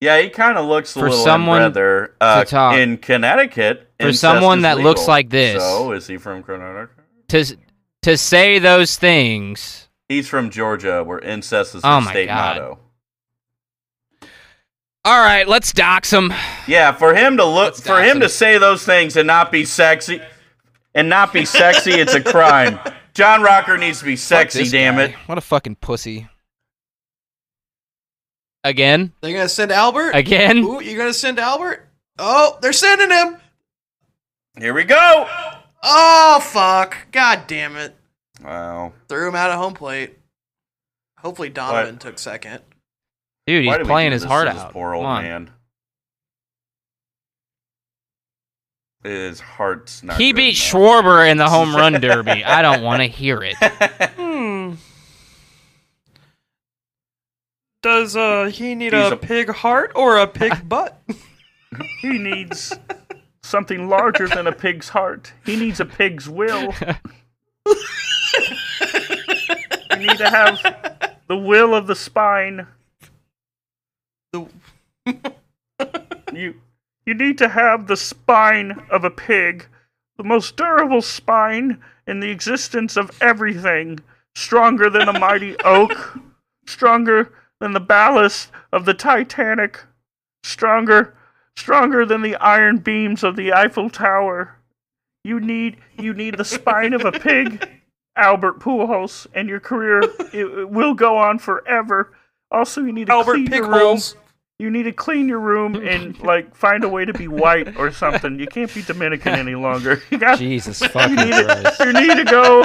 [0.00, 3.88] Yeah, he kind of looks a For little someone inbred uh, to talk- in Connecticut.
[4.00, 4.90] For someone that legal.
[4.90, 5.62] looks like this.
[5.62, 6.90] So is he from Connecticut?
[7.28, 7.56] to
[8.02, 9.88] to say those things.
[10.08, 12.56] He's from Georgia, where incest is Oh the my state God.
[12.56, 12.78] motto.
[15.04, 16.32] All right, let's dox him.
[16.68, 18.20] Yeah, for him to look, for him him.
[18.20, 20.20] to say those things and not be sexy,
[20.94, 22.78] and not be sexy, it's a crime.
[23.14, 24.68] John Rocker needs to be sexy.
[24.68, 25.12] Damn it!
[25.26, 26.28] What a fucking pussy.
[28.64, 30.12] Again, They're gonna send Albert.
[30.14, 30.58] again.
[30.58, 31.88] Ooh, you're gonna send Albert?
[32.18, 33.38] Oh, they're sending him.
[34.58, 35.26] Here we go.
[35.82, 36.96] Oh fuck!
[37.10, 37.96] God damn it!
[38.40, 38.92] Wow.
[39.08, 40.16] Threw him out of home plate.
[41.18, 42.60] Hopefully Donovan took second.
[43.46, 44.72] Dude, Why he's playing his heart to this out.
[44.72, 45.50] Poor old man.
[49.02, 50.16] His heart's not.
[50.20, 50.56] He beat enough.
[50.56, 52.44] Schwarber in the home run derby.
[52.44, 53.56] I don't want to hear it.
[54.16, 54.74] Hmm.
[57.82, 61.00] Does uh he need He's a- pig heart or a pig butt?
[62.00, 62.72] He needs
[63.42, 65.32] something larger than a pig's heart.
[65.44, 66.72] He needs a pig's will.
[67.66, 67.74] you
[69.98, 70.60] need to have
[71.26, 72.66] the will of the spine.
[74.32, 74.46] The-
[76.32, 76.54] you
[77.04, 79.66] you need to have the spine of a pig,
[80.16, 83.98] the most durable spine in the existence of everything,
[84.34, 86.18] stronger than a mighty oak,
[86.66, 89.80] stronger than the ballast of the Titanic,
[90.44, 91.14] stronger
[91.56, 94.56] stronger than the iron beams of the Eiffel Tower.
[95.24, 97.68] You need you need the spine of a pig,
[98.16, 102.12] Albert Pujols, and your career it, it will go on forever.
[102.52, 103.98] Also, you need to Albert clean your room.
[104.58, 107.90] You need to clean your room and like find a way to be white or
[107.90, 108.38] something.
[108.38, 110.02] You can't be Dominican any longer.
[110.10, 111.80] You got Jesus fucking Christ.
[111.80, 112.64] you need to go.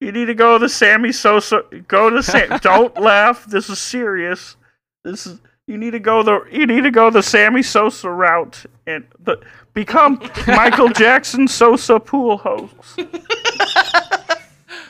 [0.00, 1.62] You need to go the Sammy Sosa.
[1.88, 2.58] Go to Sam.
[2.62, 3.44] don't laugh.
[3.44, 4.56] This is serious.
[5.04, 5.38] This is.
[5.66, 6.40] You need to go the.
[6.50, 9.36] You need to go the Sammy Sosa route and the
[9.74, 12.74] become Michael Jackson Sosa pool host.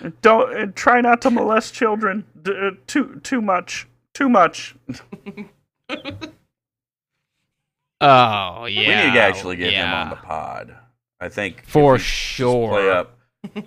[0.03, 3.87] And don't and try not to molest children d- uh, too too much.
[4.15, 4.75] Too much.
[8.03, 8.81] Oh yeah.
[9.05, 10.75] we need to actually get him on the pod.
[11.21, 12.69] I think For if we just sure.
[12.71, 13.19] Play up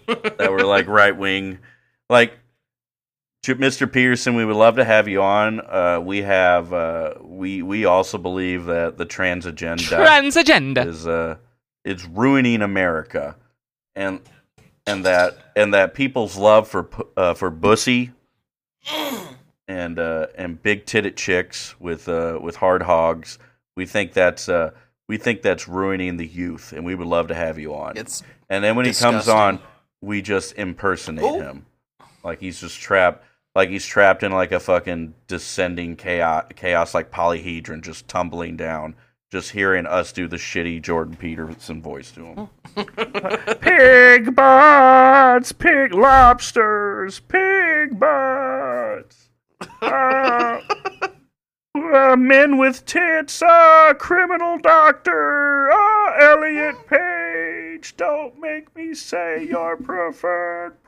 [0.08, 1.60] that we're like right wing,
[2.10, 2.34] like
[3.44, 3.92] Mr.
[3.92, 4.36] Peterson.
[4.36, 5.60] We would love to have you on.
[5.62, 10.82] Uh, we have uh, we we also believe that the trans agenda Trans agenda.
[10.88, 11.36] is uh
[11.86, 13.36] it's ruining America,
[13.96, 14.20] and
[14.88, 18.12] and that and that people's love for uh, for bussy
[19.68, 23.40] and uh, and big titted chicks with uh, with hard hogs.
[23.76, 24.72] We think that's uh,
[25.08, 27.98] we think that's ruining the youth, and we would love to have you on.
[27.98, 29.60] It's and then when he comes on,
[30.02, 31.40] we just impersonate Oh.
[31.40, 31.66] him,
[32.24, 33.24] like he's just trapped,
[33.56, 38.96] like he's trapped in like a fucking descending chaos, chaos like polyhedron, just tumbling down.
[39.32, 42.50] Just hearing us do the shitty Jordan Peterson voice to him.
[43.62, 48.73] Pig butts, pig lobsters, pig butts.
[49.82, 50.60] Uh,
[51.76, 57.96] uh, men with tits, uh, criminal doctor, uh, Elliot Page.
[57.98, 60.82] Don't make me say your preferred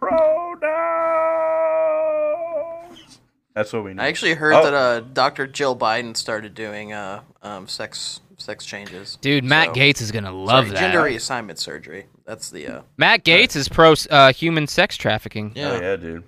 [2.35, 3.19] pronouns.
[3.53, 4.01] That's what we need.
[4.01, 4.63] I actually heard Oh.
[4.63, 5.47] that uh, Dr.
[5.47, 9.17] Jill Biden started doing uh, um, sex sex changes.
[9.21, 10.79] Dude, Matt So- Gaetz is gonna love Sorry, that.
[10.79, 12.05] Gender reassignment surgery.
[12.25, 15.53] That's the uh, Matt Gaetz is pro uh, human sex trafficking.
[15.55, 16.23] yeah Oh yeah, dude.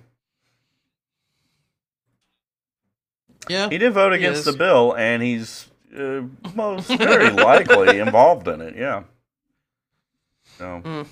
[3.48, 3.68] Yeah.
[3.68, 6.22] He did vote against the bill, and he's uh,
[6.54, 8.76] most very likely involved in it.
[8.76, 9.02] Yeah.
[10.58, 11.06] So Mm.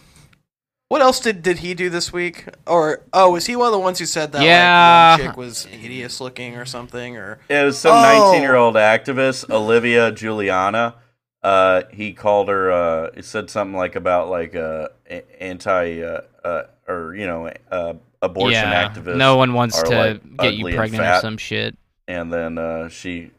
[0.89, 2.45] What else did, did he do this week?
[2.65, 5.17] Or oh, was he one of the ones who said that Yeah.
[5.19, 7.17] like, one chick was hideous looking or something?
[7.17, 8.03] Or it was some Oh.
[8.03, 10.95] nineteen-year-old activist, Olivia Juliana.
[11.43, 12.71] Uh, he called her.
[12.71, 17.51] Uh, he said something like about like uh, a- anti uh, uh, or you know
[17.71, 19.17] uh, abortion yeah, activists.
[19.17, 21.77] no one wants are, to like, get you ugly and pregnant or some shit.
[22.09, 23.31] And then uh, she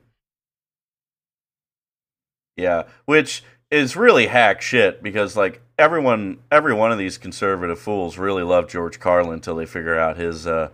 [2.56, 8.18] yeah which is really hack shit because like everyone every one of these conservative fools
[8.18, 10.70] really love george carlin until they figure out his uh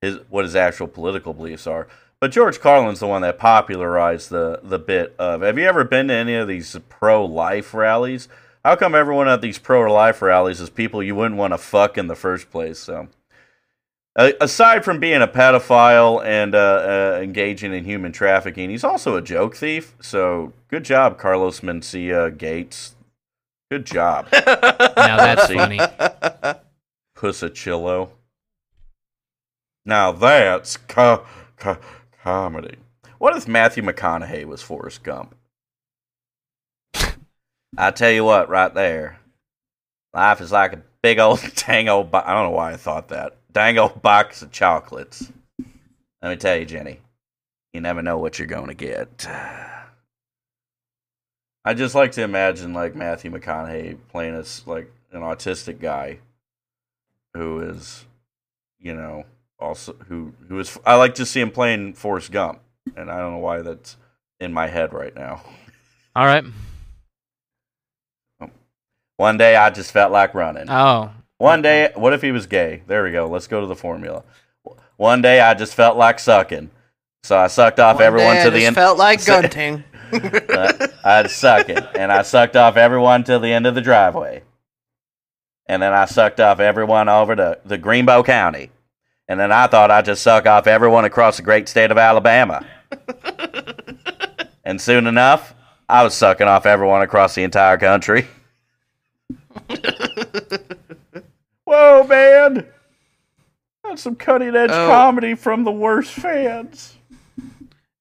[0.00, 1.86] his what his actual political beliefs are.
[2.20, 6.08] But george carlin's the one that popularized the the bit of have you ever been
[6.08, 8.28] to any of these pro-life rallies?
[8.64, 12.08] How come everyone at these pro-life rallies is people you wouldn't want to fuck in
[12.08, 12.78] the first place?
[12.78, 13.08] So
[14.16, 16.58] uh, aside from being a pedophile and uh,
[17.16, 19.94] uh, engaging in human trafficking, he's also a joke thief.
[20.00, 22.92] So good job, Carlos Mencia Gaetz.
[23.70, 25.78] Good job, Now that's funny.
[27.16, 28.10] Pusachillo.
[29.86, 31.24] Now that's co-
[31.56, 31.78] co-
[32.22, 32.76] comedy.
[33.18, 35.36] What if Matthew McConaughey was Forrest Gump?
[37.78, 39.20] I tell you what, right there,
[40.12, 42.02] life is like a big old tango.
[42.02, 43.36] Bo- I don't know why I thought that.
[43.52, 45.32] Dang old box of chocolates.
[46.22, 47.00] Let me tell you, Jenny,
[47.72, 49.26] you never know what you're going to get.
[51.64, 56.18] I just like to imagine like Matthew McConaughey playing as like an autistic guy
[57.34, 58.04] who is,
[58.78, 59.24] you know,
[59.58, 60.78] also who who is.
[60.86, 62.60] I like to see him playing Forrest Gump,
[62.96, 63.96] and I don't know why that's
[64.38, 65.42] in my head right now.
[66.16, 66.44] All right.
[69.16, 70.70] One day I just felt like running.
[70.70, 72.82] Oh, One day, what if he was gay?
[72.86, 73.26] There we go.
[73.26, 74.24] Let's go to the formula.
[74.98, 76.70] One day I just felt like sucking,
[77.22, 78.76] so I sucked off One everyone to I the end.
[78.76, 79.84] felt like gunting.
[80.12, 84.42] Uh, I'd suck it, and I sucked off everyone to the end of the driveway,
[85.66, 88.70] and then I sucked off everyone over to the Greenbow County,
[89.28, 92.66] and then I thought I'd just suck off everyone across the great state of Alabama,
[94.64, 95.54] and soon enough,
[95.88, 98.26] I was sucking off everyone across the entire country.
[101.70, 102.66] Whoa, man!
[103.84, 104.88] That's some cutting edge Oh.
[104.88, 106.96] comedy from the worst fans.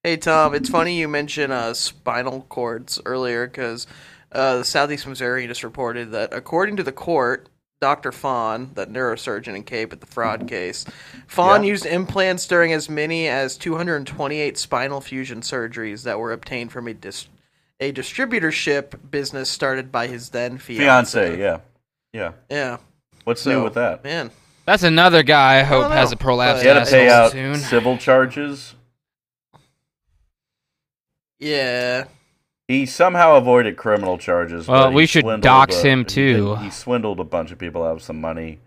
[0.03, 3.85] Hey Tom, it's funny you mentioned uh, spinal cords earlier because
[4.31, 7.47] uh, the Southeast Missouri just reported that according to the court,
[7.79, 8.11] Dr.
[8.11, 10.83] Fonn, that neurosurgeon in Cape at the fraud case,
[11.27, 11.69] Fonn Yeah.
[11.69, 16.93] used implants during as many as 228 spinal fusion surgeries that were obtained from a
[16.95, 17.27] dis-
[17.79, 20.83] a distributorship business started by his then fiance.
[21.27, 21.59] Fiance, yeah,
[22.13, 22.31] yeah.
[22.49, 22.77] Yeah.
[23.29, 24.03] What's So, new with that?
[24.03, 24.31] Man.
[24.65, 27.31] that's another guy I hope don't has a prolapse but- You got to pay out
[27.31, 27.55] soon.
[27.57, 28.73] civil charges.
[31.37, 32.05] Yeah.
[32.67, 34.67] He somehow avoided criminal charges.
[34.67, 36.55] Well, but we should swindled dox a- him, he too.
[36.55, 38.61] He swindled a bunch of people out of some money.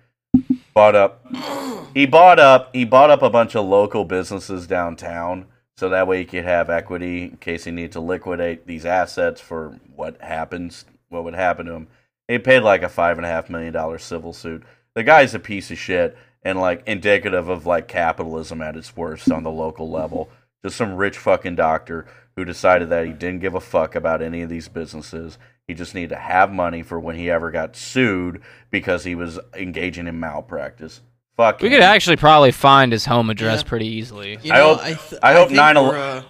[0.74, 1.26] Bought up.
[1.94, 2.70] He bought up.
[2.74, 5.44] He bought up a bunch of local businesses downtown,
[5.76, 9.42] so that way he could have equity in case he needed to liquidate these assets
[9.42, 10.86] for what happens.
[11.10, 11.88] What would happen to him?
[12.28, 14.62] He paid like a five and a half million dollar civil suit.
[14.94, 19.30] The guy's a piece of shit and like indicative of like capitalism at its worst
[19.30, 20.28] on the local level.
[20.64, 22.06] Just some rich fucking doctor
[22.36, 25.38] who decided that he didn't give a fuck about any of these businesses.
[25.66, 29.38] He just needed to have money for when he ever got sued because he was
[29.54, 31.00] engaging in malpractice.
[31.36, 31.60] Fuck.
[31.60, 31.74] We him.
[31.74, 33.68] could actually probably find his home address Yeah.
[33.68, 34.38] pretty easily.
[34.42, 36.22] You I hope- I, th- I hope think 9 we're, uh,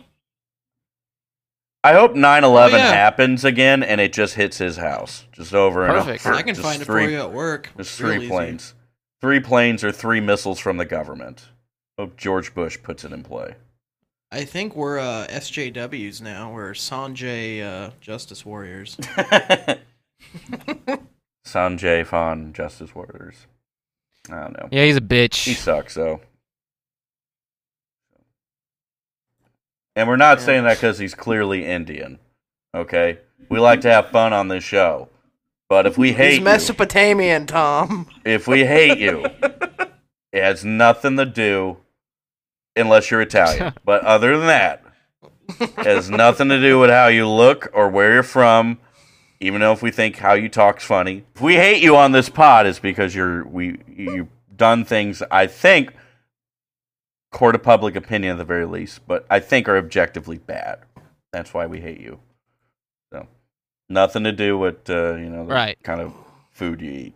[1.84, 2.92] I hope 9/11 Oh, yeah.
[2.92, 6.24] happens again and it just hits his house, just over Perfect.
[6.24, 6.38] and over.
[6.38, 7.70] I can Just find it three, for you at work.
[7.76, 8.28] Just Real three easy.
[8.30, 8.74] planes,
[9.20, 11.48] three planes or three missiles from the government.
[11.98, 13.56] Hope George Bush puts it in play.
[14.30, 16.52] I think we're uh, SJWs now.
[16.52, 18.96] We're Sonjay uh, Justice Warriors.
[21.44, 23.46] Sonjay Fonn, Justice Warriors.
[24.30, 24.68] I don't know.
[24.70, 25.44] Yeah, he's a bitch.
[25.44, 26.20] He sucks, though.
[29.96, 30.44] And we're not Yeah.
[30.44, 32.18] saying that because he's clearly Indian.
[32.74, 33.18] Okay?
[33.48, 35.08] We like to have fun on this show.
[35.68, 38.06] But if we hate He's you, Mesopotamian, Tom.
[38.24, 39.24] if we hate you,
[40.32, 41.78] it has nothing to do
[42.76, 43.74] unless you're Italian.
[43.84, 44.82] but other than that,
[45.60, 48.78] it has nothing to do with how you look or where you're from.
[49.40, 52.28] Even though if we think how you talk's funny, if we hate you on this
[52.28, 55.92] pod, it's because you're we you've done things I think
[57.32, 60.78] court of public opinion at the very least, but I think are objectively bad.
[61.32, 62.20] That's why we hate you.
[63.12, 63.26] So
[63.88, 65.78] nothing to do with uh, you know the Right.
[65.82, 66.12] kind of
[66.52, 67.14] food you eat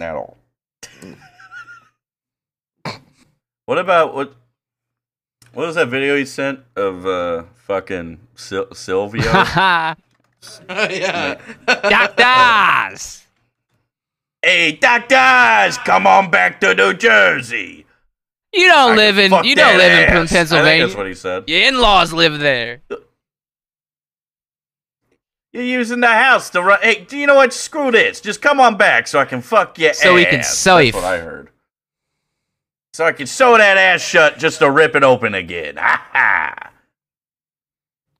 [0.00, 0.36] at all.
[3.66, 4.34] what about what?
[5.52, 9.22] What was that video you sent of uh, fucking Sil- Silvio?
[9.24, 9.94] yeah.
[11.66, 13.24] Doctors!
[14.42, 17.79] hey, doctors, come on back to New Jersey.
[18.52, 20.32] You don't I live in you don't that live in ass.
[20.32, 20.70] I Pennsylvania.
[20.72, 21.44] think that's what he said.
[21.48, 22.82] Your in-laws live there.
[25.52, 26.78] You're using the house to run.
[26.82, 27.52] Hey, do you know what?
[27.52, 28.20] Screw this.
[28.20, 30.18] Just come on back so I can fuck your So ass.
[30.18, 31.50] he can sew That's you- what I heard.
[32.92, 35.76] So I can sew that ass shut just to rip it open again.
[35.76, 36.70] Ha ha.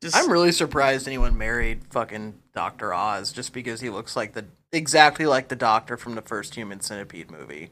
[0.01, 4.47] Just, I'm really surprised anyone married fucking Doctor Oz just because he looks like the
[4.72, 7.70] exactly like the Doctor from the first Human Centipede movie,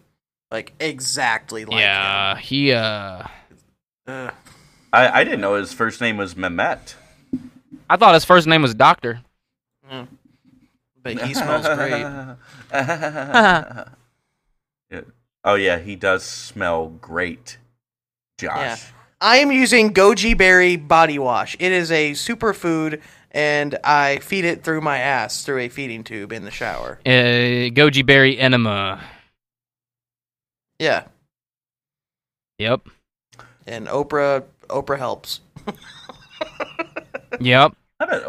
[0.51, 3.29] like exactly like yeah, he uh him.
[4.07, 4.35] Ugh.
[4.93, 6.95] I, I didn't know his first name was Mehmet.
[7.91, 9.21] I thought his first name was Doctor.
[11.03, 12.07] But he smells great.
[14.91, 15.03] Yeah.
[15.45, 17.59] Oh yeah, he does smell great,
[18.39, 18.57] Josh.
[18.57, 18.77] Yeah.
[19.21, 21.57] I am using goji berry body wash.
[21.59, 26.33] It is a superfood, and I feed it through my ass through a feeding tube
[26.33, 27.01] in the shower.
[27.05, 29.03] Uh, goji berry enema.
[30.79, 31.05] Yeah,
[32.59, 32.89] Yep.
[33.66, 35.41] and Oprah Oprah helps,
[37.41, 37.74] Yep.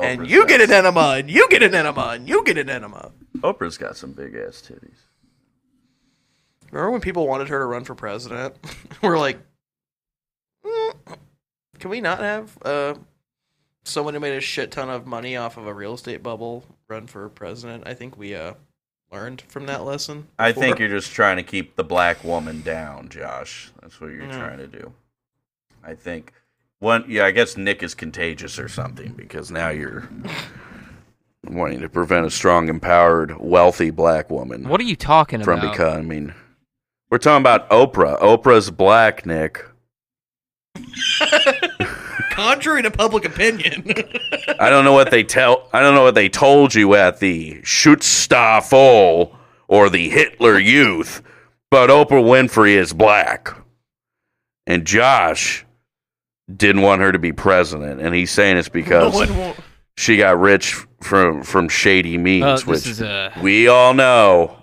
[0.02, 2.70] And you got get an enema, and you get an enema, and you get an
[2.70, 3.12] enema.
[3.38, 4.97] Oprah's got some big ass titties.
[6.72, 8.56] Remember when people wanted her to run for president?
[9.04, 9.38] We're like,
[10.66, 10.93] "Mm,
[11.80, 12.95] can we not have uh,
[13.84, 17.06] someone who made a shit ton of money off of a real estate bubble run
[17.06, 17.84] for president?
[17.88, 18.54] I think we uh,
[19.12, 20.28] learned from that lesson.
[20.38, 23.72] I think you're just trying to keep the black woman down, Josh.
[23.82, 24.38] That's what you're Yeah.
[24.38, 24.93] trying to do.
[25.84, 26.34] I think
[26.80, 30.07] one yeah, I guess Nick is contagious or something because now you're
[31.49, 35.72] wanting to prevent a strong, empowered, wealthy black woman What are you talking from about?
[35.72, 36.34] becoming
[37.10, 38.20] We're talking about Oprah.
[38.22, 39.66] Oprah's black, Nick.
[42.40, 43.84] Contrary to public opinion.
[44.60, 45.68] I don't know what they tell.
[45.74, 49.36] I don't know what they told you at the Schutzstaffel
[49.68, 51.22] or the Hitler Youth,
[51.70, 53.50] but Oprah Winfrey is black,
[54.66, 55.66] and Josh
[56.56, 59.58] didn't want her to be president, and he's saying it's because one won't.
[59.98, 64.56] she got rich from from shady means, Uh, which is a we all know.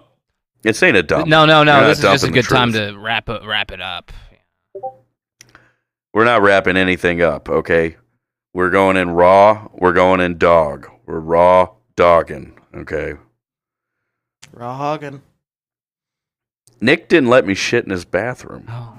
[0.64, 1.28] It's ain't a dump.
[1.28, 1.86] no, no, no.
[1.86, 4.10] This is just a dumping the good time to wrap it, wrap it up.
[6.16, 7.96] We're not wrapping anything up, okay?
[8.54, 9.68] We're going in raw.
[9.74, 10.88] We're going in dog.
[11.04, 13.16] We're raw dogging, okay?
[14.50, 15.20] Raw hogging.
[16.80, 18.64] Nick didn't let me shit in his bathroom.
[18.66, 18.98] Oh.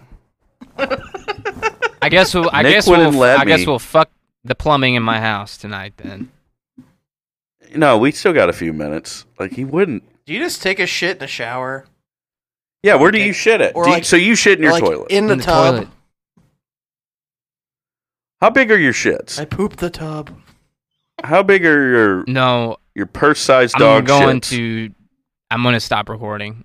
[2.04, 2.52] I guess we'll.
[2.54, 3.00] I Nick guess we'll.
[3.00, 4.12] wouldn't let I guess we'll fuck
[4.44, 5.94] the plumbing in my house tonight.
[5.98, 6.32] Then
[7.76, 9.26] No, we still got a few minutes.
[9.40, 10.04] Like he wouldn't.
[10.28, 11.88] Do you just take a shit in the shower?
[12.84, 13.74] Yeah, where do you shit it?
[13.74, 15.10] Do you- like- so you shit in your like toilet.
[15.10, 15.74] in the, In the tub?
[15.78, 15.88] toilet.
[18.42, 19.40] How big are your shits?
[19.40, 20.32] I pooped the tub.
[21.24, 24.50] How big are your No, your purse sized I'm dog going shits?
[24.52, 24.92] to.
[25.50, 26.64] I'm going to stop recording.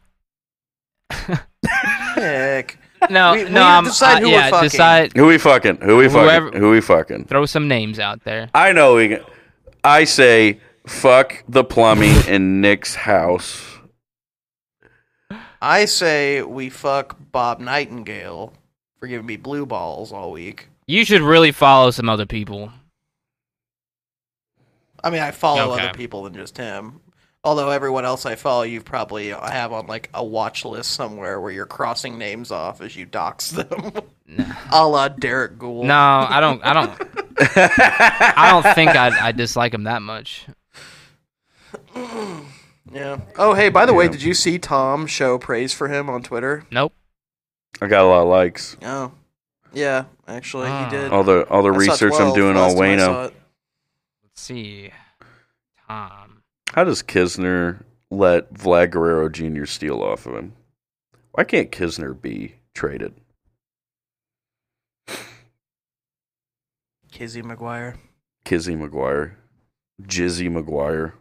[2.16, 2.78] Heck.
[3.10, 4.68] No, We- we no, I'm, decide I- who we're yeah, fucking.
[4.68, 5.12] decide.
[5.16, 5.78] Who we fucking?
[5.78, 6.60] Who we Whoever- fucking?
[6.60, 7.24] Who we fucking?
[7.24, 8.48] Throw some names out there.
[8.54, 8.94] I know.
[8.94, 9.18] We,
[9.82, 13.60] I say fuck the plumbing in Nick's house.
[15.60, 18.52] I say we fuck Bob Nightingale
[19.00, 20.68] for giving me blue balls all week.
[20.86, 22.72] You should really follow some other people.
[25.04, 25.84] I mean, I follow Okay.
[25.84, 27.00] other people than just him.
[27.44, 31.50] Although everyone else I follow, you probably have on like a watch list somewhere where
[31.50, 33.92] you're crossing names off as you dox them,
[34.70, 35.86] a la Derrick Goold.
[35.86, 36.62] No, I don't.
[36.64, 36.92] I don't.
[37.56, 40.46] I don't think I I dislike him that much.
[42.92, 43.20] Yeah.
[43.38, 46.66] Oh, hey, by the way, did you see Tom show praise for him on Twitter?
[46.70, 46.92] Nope.
[47.80, 48.76] I got a lot of likes.
[48.82, 49.12] Oh.
[49.72, 50.84] Yeah, actually, Ah.
[50.88, 51.12] he did.
[51.12, 53.32] All the all the I saw research I'm doing last on time Wayno.
[54.22, 54.90] Let's see.
[55.88, 56.42] Tom.
[56.74, 59.64] How does Knizner let Vlad Guerrero Jr.
[59.66, 60.54] steal off of him?
[61.32, 63.14] Why can't Knizner be traded?
[67.10, 67.96] Kizzy McGuire.
[68.44, 69.32] Kizzy McGuire,
[70.02, 71.12] Jizzy McGuire.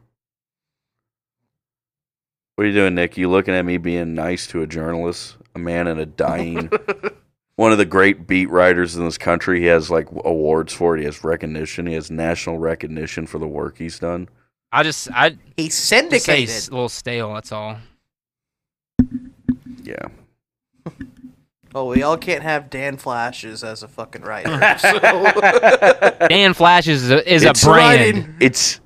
[2.56, 3.18] What are you doing, Nick?
[3.18, 6.70] You looking at me being nice to a journalist, a man in a dying,
[7.62, 9.60] one of the great beat writers in this country.
[9.60, 11.02] He has like awards for it.
[11.02, 11.86] He has recognition.
[11.86, 14.30] He has national recognition for the work he's done.
[14.72, 16.50] I just I He's just say syndicated.
[16.50, 17.36] it's a little stale.
[17.36, 17.78] That's all.
[19.84, 20.08] Yeah.
[21.74, 24.50] Oh, we all can't have Dan Flashes as a fucking writer.
[24.78, 25.00] so.
[26.28, 28.02] Dan Flashes is a, is It's a brand.
[28.18, 28.36] writing.
[28.42, 28.82] It's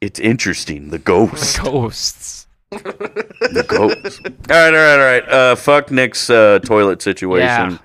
[0.00, 0.88] it's interesting.
[0.88, 1.60] The ghost.
[1.62, 2.39] Ghosts.
[2.70, 4.20] The ghost.
[4.26, 5.28] all right, all right, all right.
[5.28, 7.78] Uh, fuck Nick's uh, toilet situation, Yeah.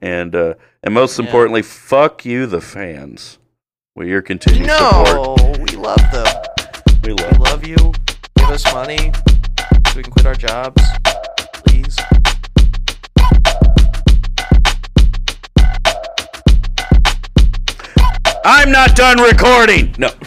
[0.00, 1.26] and uh, and most Yeah.
[1.26, 3.38] importantly, fuck you, the fans.
[3.94, 6.26] With your continued support, No, we love them.
[7.04, 7.38] we We love.
[7.38, 7.76] love you.
[8.36, 9.12] Give us money
[9.88, 10.82] so we can quit our jobs.
[11.66, 11.96] Please.
[18.44, 19.94] I'm not done recording.
[19.98, 20.10] No.